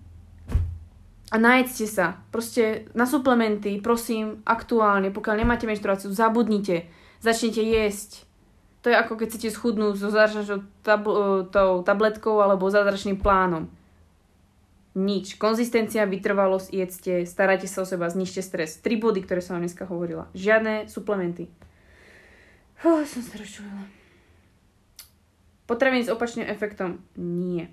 [1.32, 2.20] a najedzte sa.
[2.32, 6.88] Proste na suplementy, prosím, aktuálne, pokiaľ nemáte menštruáciu, zabudnite.
[7.20, 8.28] Začnite jesť
[8.80, 13.67] to je ako keď chcete schudnúť so zázračnou tab- tou tabletkou alebo zázračným plánom.
[14.95, 15.36] Nič.
[15.36, 18.80] Konzistencia, vytrvalosť, jedzte, starajte sa o seba, znižte stres.
[18.80, 20.32] Tri body, ktoré som vám dneska hovorila.
[20.34, 21.51] Žiadne suplementy.
[22.80, 23.86] Fú, som sa rozčulila.
[25.67, 27.03] Potraviny s opačným efektom?
[27.19, 27.69] Nie.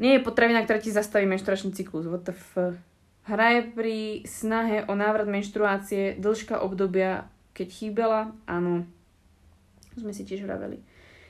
[0.00, 2.08] Nie je potravina, ktorá ti zastaví menštruačný cyklus.
[2.08, 2.78] What the f...
[3.26, 7.26] Hraje pri snahe o návrat menštruácie dĺžka obdobia,
[7.58, 8.20] keď chýbala?
[8.46, 8.86] Áno
[9.96, 10.78] sme si tiež vraveli.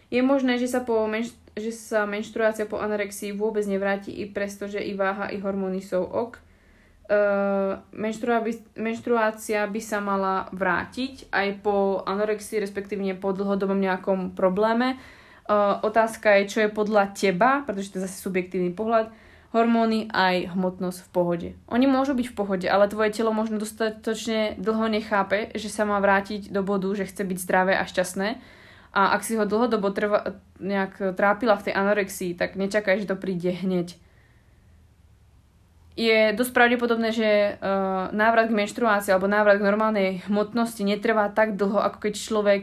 [0.06, 4.70] Je možné, že sa, po menš- že sa menštruácia po anorexii vôbec nevráti i presto,
[4.70, 6.38] že i váha, i hormóny sú ok.
[7.06, 8.50] Uh, menštrua by,
[8.82, 14.98] menštruácia by sa mala vrátiť aj po anorexii, respektívne po dlhodobom nejakom probléme.
[15.46, 19.14] Uh, otázka je, čo je podľa teba, pretože to je zase subjektívny pohľad,
[19.54, 21.48] hormóny aj hmotnosť v pohode.
[21.70, 25.98] Oni môžu byť v pohode, ale tvoje telo možno dostatočne dlho nechápe, že sa má
[26.02, 28.56] vrátiť do bodu, že chce byť zdravé a šťastné
[28.96, 33.20] a ak si ho dlhodobo trva, nejak trápila v tej anorexii, tak nečakaj, že to
[33.20, 33.92] príde hneď.
[36.00, 41.60] Je dosť pravdepodobné, že uh, návrat k menštruácii alebo návrat k normálnej hmotnosti netrvá tak
[41.60, 42.62] dlho, ako keď človek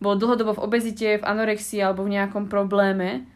[0.00, 3.28] bol dlhodobo v obezite, v anorexii alebo v nejakom probléme.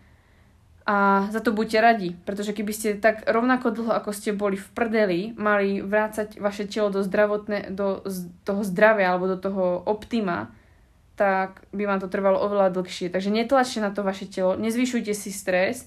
[0.88, 4.68] A za to buďte radi, pretože keby ste tak rovnako dlho, ako ste boli v
[4.72, 8.00] prdeli, mali vrácať vaše telo do, zdravotné, do
[8.48, 10.50] toho zdravia alebo do toho optima,
[11.20, 13.12] tak by vám to trvalo oveľa dlhšie.
[13.12, 15.84] Takže netlačte na to vaše telo, nezvyšujte si stres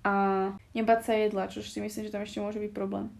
[0.00, 3.12] a nebať sa jedla, čo si myslím, že tam ešte môže byť problém.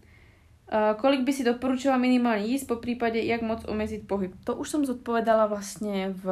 [0.71, 4.33] Uh, kolik by si doporučila minimálne jísť, po prípade, jak moc omeziť pohyb.
[4.49, 6.25] To už som zodpovedala vlastne v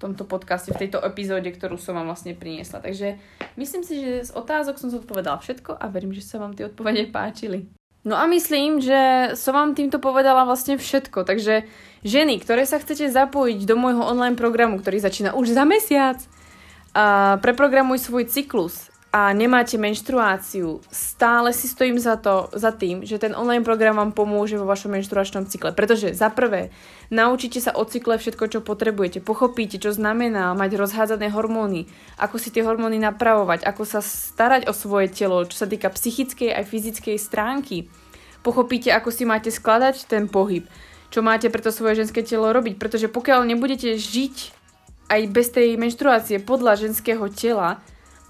[0.00, 2.84] tomto podcaste, v tejto epizóde, ktorú som vám vlastne priniesla.
[2.84, 3.16] Takže
[3.56, 7.08] myslím si, že z otázok som zodpovedala všetko a verím, že sa vám tie odpovede
[7.08, 7.68] páčili.
[8.06, 11.26] No a myslím, že som vám týmto povedala vlastne všetko.
[11.26, 11.66] Takže
[12.06, 16.22] ženy, ktoré sa chcete zapojiť do môjho online programu, ktorý začína už za mesiac,
[16.96, 23.16] a preprogramuj svoj cyklus a nemáte menštruáciu, stále si stojím za, to, za tým, že
[23.16, 25.72] ten online program vám pomôže vo vašom menštruačnom cykle.
[25.72, 26.68] Pretože za prvé,
[27.08, 31.88] naučíte sa o cykle všetko, čo potrebujete, pochopíte, čo znamená mať rozhádzané hormóny,
[32.20, 36.52] ako si tie hormóny napravovať, ako sa starať o svoje telo, čo sa týka psychickej
[36.52, 37.88] aj fyzickej stránky.
[38.44, 40.68] Pochopíte, ako si máte skladať ten pohyb,
[41.08, 44.52] čo máte pre to svoje ženské telo robiť, pretože pokiaľ nebudete žiť
[45.08, 47.80] aj bez tej menštruácie podľa ženského tela,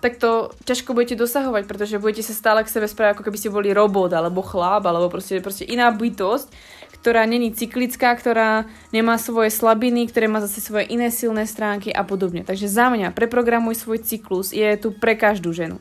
[0.00, 3.54] tak to ťažko budete dosahovať, pretože budete sa stále k sebe správať, ako keby ste
[3.54, 6.52] boli robot, alebo chlap, alebo proste, proste iná bytosť,
[7.00, 12.02] ktorá není cyklická, ktorá nemá svoje slabiny, ktoré má zase svoje iné silné stránky a
[12.02, 12.42] podobne.
[12.42, 15.78] Takže za mňa preprogramuj svoj cyklus je tu pre každú ženu.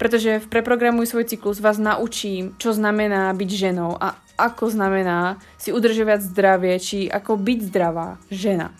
[0.00, 5.70] Pretože v preprogramuj svoj cyklus vás naučím, čo znamená byť ženou a ako znamená si
[5.70, 8.72] udržovať zdravie, či ako byť zdravá žena.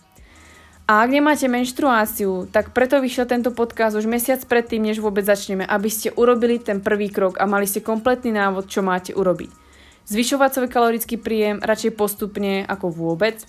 [0.93, 5.65] A ak nemáte menštruáciu, tak preto vyšiel tento podcast už mesiac predtým, než vôbec začneme,
[5.65, 9.49] aby ste urobili ten prvý krok a mali ste kompletný návod, čo máte urobiť.
[10.05, 13.41] Zvyšovať svoj kalorický príjem radšej postupne ako vôbec,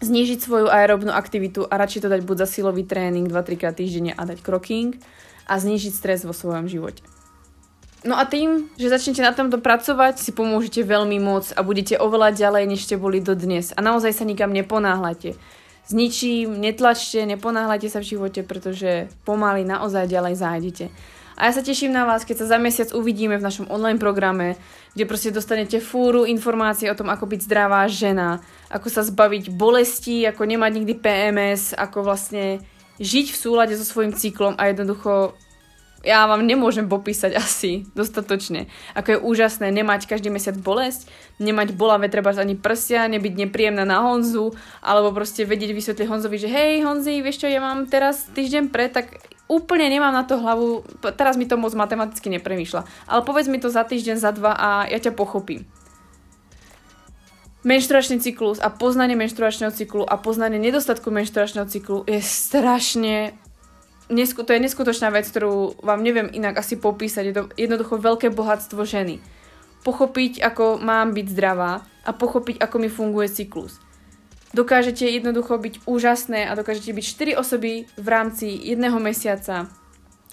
[0.00, 4.16] znížiť svoju aerobnú aktivitu a radšej to dať buď za silový tréning 2-3 krát týždenne
[4.16, 4.96] a dať kroking
[5.44, 7.04] a znížiť stres vo svojom živote.
[8.08, 12.32] No a tým, že začnete na tomto pracovať, si pomôžete veľmi moc a budete oveľa
[12.32, 13.76] ďalej, než ste boli do dnes.
[13.76, 15.36] A naozaj sa nikam neponáhľate.
[15.84, 20.84] S ničím netlačte, neponáhľate sa v živote, pretože pomaly naozaj ďalej zájdete.
[21.34, 24.54] A ja sa teším na vás, keď sa za mesiac uvidíme v našom online programe,
[24.94, 28.38] kde proste dostanete fúru informácií o tom, ako byť zdravá žena,
[28.70, 32.62] ako sa zbaviť bolestí, ako nemať nikdy PMS, ako vlastne
[33.02, 35.34] žiť v súlade so svojím cyklom a jednoducho
[36.04, 38.68] ja vám nemôžem popísať asi dostatočne.
[38.94, 41.08] Ako je úžasné nemať každý mesiac bolesť,
[41.40, 44.52] nemať bolavé treba ani prsia, nebyť nepríjemná na Honzu,
[44.84, 48.92] alebo proste vedieť vysvetliť Honzovi, že hej Honzi, vieš čo, ja mám teraz týždeň pre,
[48.92, 50.84] tak úplne nemám na to hlavu,
[51.16, 53.08] teraz mi to moc matematicky nepremýšľa.
[53.08, 55.68] Ale povedz mi to za týždeň, za dva a ja ťa pochopím.
[57.64, 63.32] Menštruačný cyklus a poznanie menštruačného cyklu a poznanie nedostatku menštruačného cyklu je strašne
[64.08, 67.24] nesku, to je neskutočná vec, ktorú vám neviem inak asi popísať.
[67.24, 69.20] Je to jednoducho veľké bohatstvo ženy.
[69.84, 73.80] Pochopiť, ako mám byť zdravá a pochopiť, ako mi funguje cyklus.
[74.54, 77.04] dokážete jednoducho byť úžasné a dokážete byť
[77.36, 79.68] 4 osoby v rámci jedného mesiaca.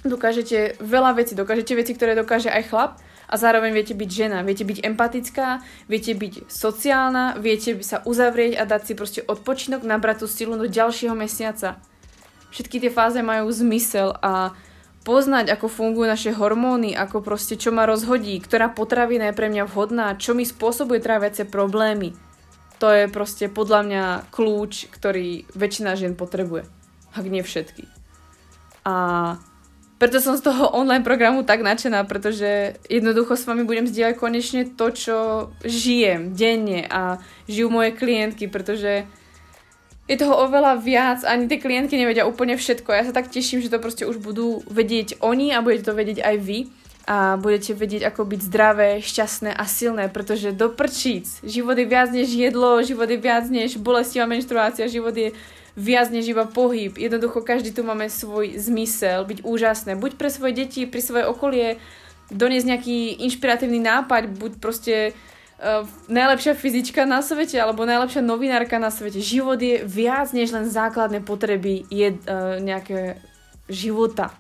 [0.05, 2.91] Dokážete veľa vecí, dokážete veci, ktoré dokáže aj chlap
[3.29, 8.63] a zároveň viete byť žena, viete byť empatická, viete byť sociálna, viete sa uzavrieť a
[8.65, 11.81] dať si proste odpočinok, nabrať tú silu do ďalšieho mesiaca.
[12.51, 14.51] Všetky tie fáze majú zmysel a
[15.01, 19.63] poznať, ako fungujú naše hormóny, ako proste čo ma rozhodí, ktorá potravina je pre mňa
[19.65, 22.13] vhodná, čo mi spôsobuje tráviace problémy,
[22.81, 26.65] to je proste podľa mňa kľúč, ktorý väčšina žien potrebuje.
[27.13, 27.85] Ak nie všetky.
[28.81, 28.95] A
[30.01, 34.65] preto som z toho online programu tak nadšená, pretože jednoducho s vami budem zdieľať konečne
[34.65, 35.17] to, čo
[35.61, 39.05] žijem denne a žijú moje klientky, pretože
[40.09, 42.89] je toho oveľa viac, ani tie klientky nevedia úplne všetko.
[42.91, 46.19] Ja sa tak teším, že to proste už budú vedieť oni a budete to vedieť
[46.25, 46.59] aj vy
[47.09, 51.41] a budete vedieť, ako byť zdravé, šťastné a silné, pretože do prčíc.
[51.41, 55.33] Život je viac než jedlo, život je viac než bolestivá menštruácia, život je
[55.73, 56.93] viac než iba pohyb.
[56.93, 59.95] Jednoducho každý tu máme svoj zmysel, byť úžasné.
[59.97, 61.81] Buď pre svoje deti, pri svoje okolie,
[62.31, 62.97] doniesť nejaký
[63.27, 65.15] inšpiratívny nápad, buď proste
[65.61, 69.21] uh, najlepšia fyzička na svete alebo najlepšia novinárka na svete.
[69.21, 73.21] Život je viac než len základné potreby je, uh, nejaké
[73.69, 74.33] života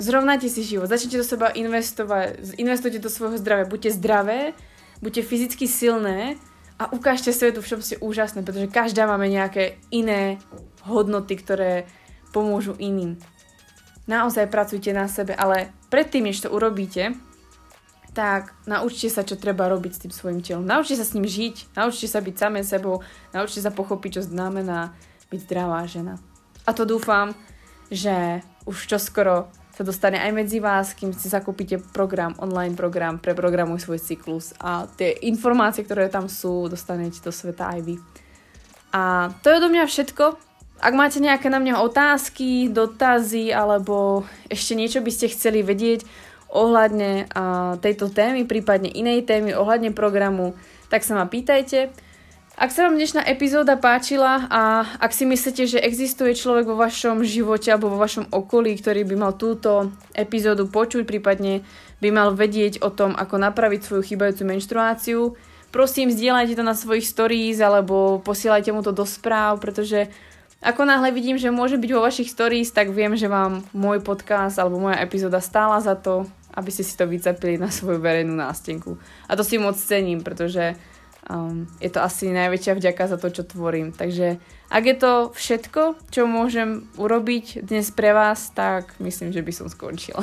[0.00, 4.56] zrovnajte si život, začnite do seba investovať, investujte do svojho zdravia, buďte zdravé,
[5.04, 6.40] buďte fyzicky silné
[6.80, 10.40] a ukážte svetu, v čom ste úžasné, pretože každá máme nejaké iné
[10.88, 11.84] hodnoty, ktoré
[12.32, 13.20] pomôžu iným.
[14.08, 17.12] Naozaj pracujte na sebe, ale predtým, než to urobíte,
[18.10, 20.66] tak naučte sa, čo treba robiť s tým svojim telom.
[20.66, 24.94] Naučte sa s ním žiť, naučte sa byť samé sebou, naučte sa pochopiť, čo znamená
[25.30, 26.18] byť zdravá žena.
[26.66, 27.32] A to dúfam,
[27.90, 29.50] že už čoskoro
[29.80, 34.52] sa dostane aj medzi vás, kým si zakúpite program, online program pre programuj svoj cyklus
[34.60, 37.96] a tie informácie, ktoré tam sú, dostanete do sveta aj vy.
[38.92, 40.24] A to je do mňa všetko.
[40.80, 46.04] Ak máte nejaké na mňa otázky, dotazy alebo ešte niečo by ste chceli vedieť
[46.50, 47.30] ohľadne
[47.78, 50.58] tejto témy, prípadne inej témy, ohľadne programu,
[50.90, 51.94] tak sa ma pýtajte.
[52.60, 57.24] Ak sa vám dnešná epizóda páčila a ak si myslíte, že existuje človek vo vašom
[57.24, 61.64] živote alebo vo vašom okolí, ktorý by mal túto epizódu počuť, prípadne
[62.04, 65.40] by mal vedieť o tom, ako napraviť svoju chýbajúcu menštruáciu,
[65.72, 70.12] prosím, zdieľajte to na svojich stories alebo posielajte mu to do správ, pretože
[70.60, 74.60] ako náhle vidím, že môže byť vo vašich stories, tak viem, že vám môj podcast
[74.60, 78.98] alebo moja epizóda stála za to, aby ste si to vycepili na svoju verejnú nástenku.
[79.26, 80.74] A to si moc cením, pretože
[81.30, 83.94] um, je to asi najväčšia vďaka za to, čo tvorím.
[83.94, 84.38] Takže
[84.70, 89.66] ak je to všetko, čo môžem urobiť dnes pre vás, tak myslím, že by som
[89.70, 90.22] skončila.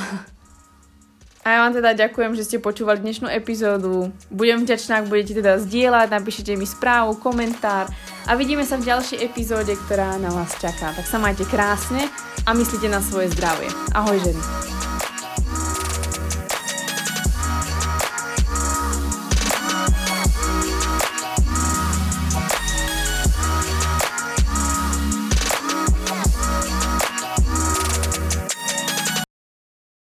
[1.47, 4.11] A ja vám teda ďakujem, že ste počúvali dnešnú epizódu.
[4.27, 7.87] Budem vďačná, ak budete teda zdieľať, napíšete mi správu, komentár
[8.27, 10.91] a vidíme sa v ďalšej epizóde, ktorá na vás čaká.
[10.91, 12.03] Tak sa majte krásne
[12.43, 13.71] a myslíte na svoje zdravie.
[13.95, 14.76] Ahoj ženy.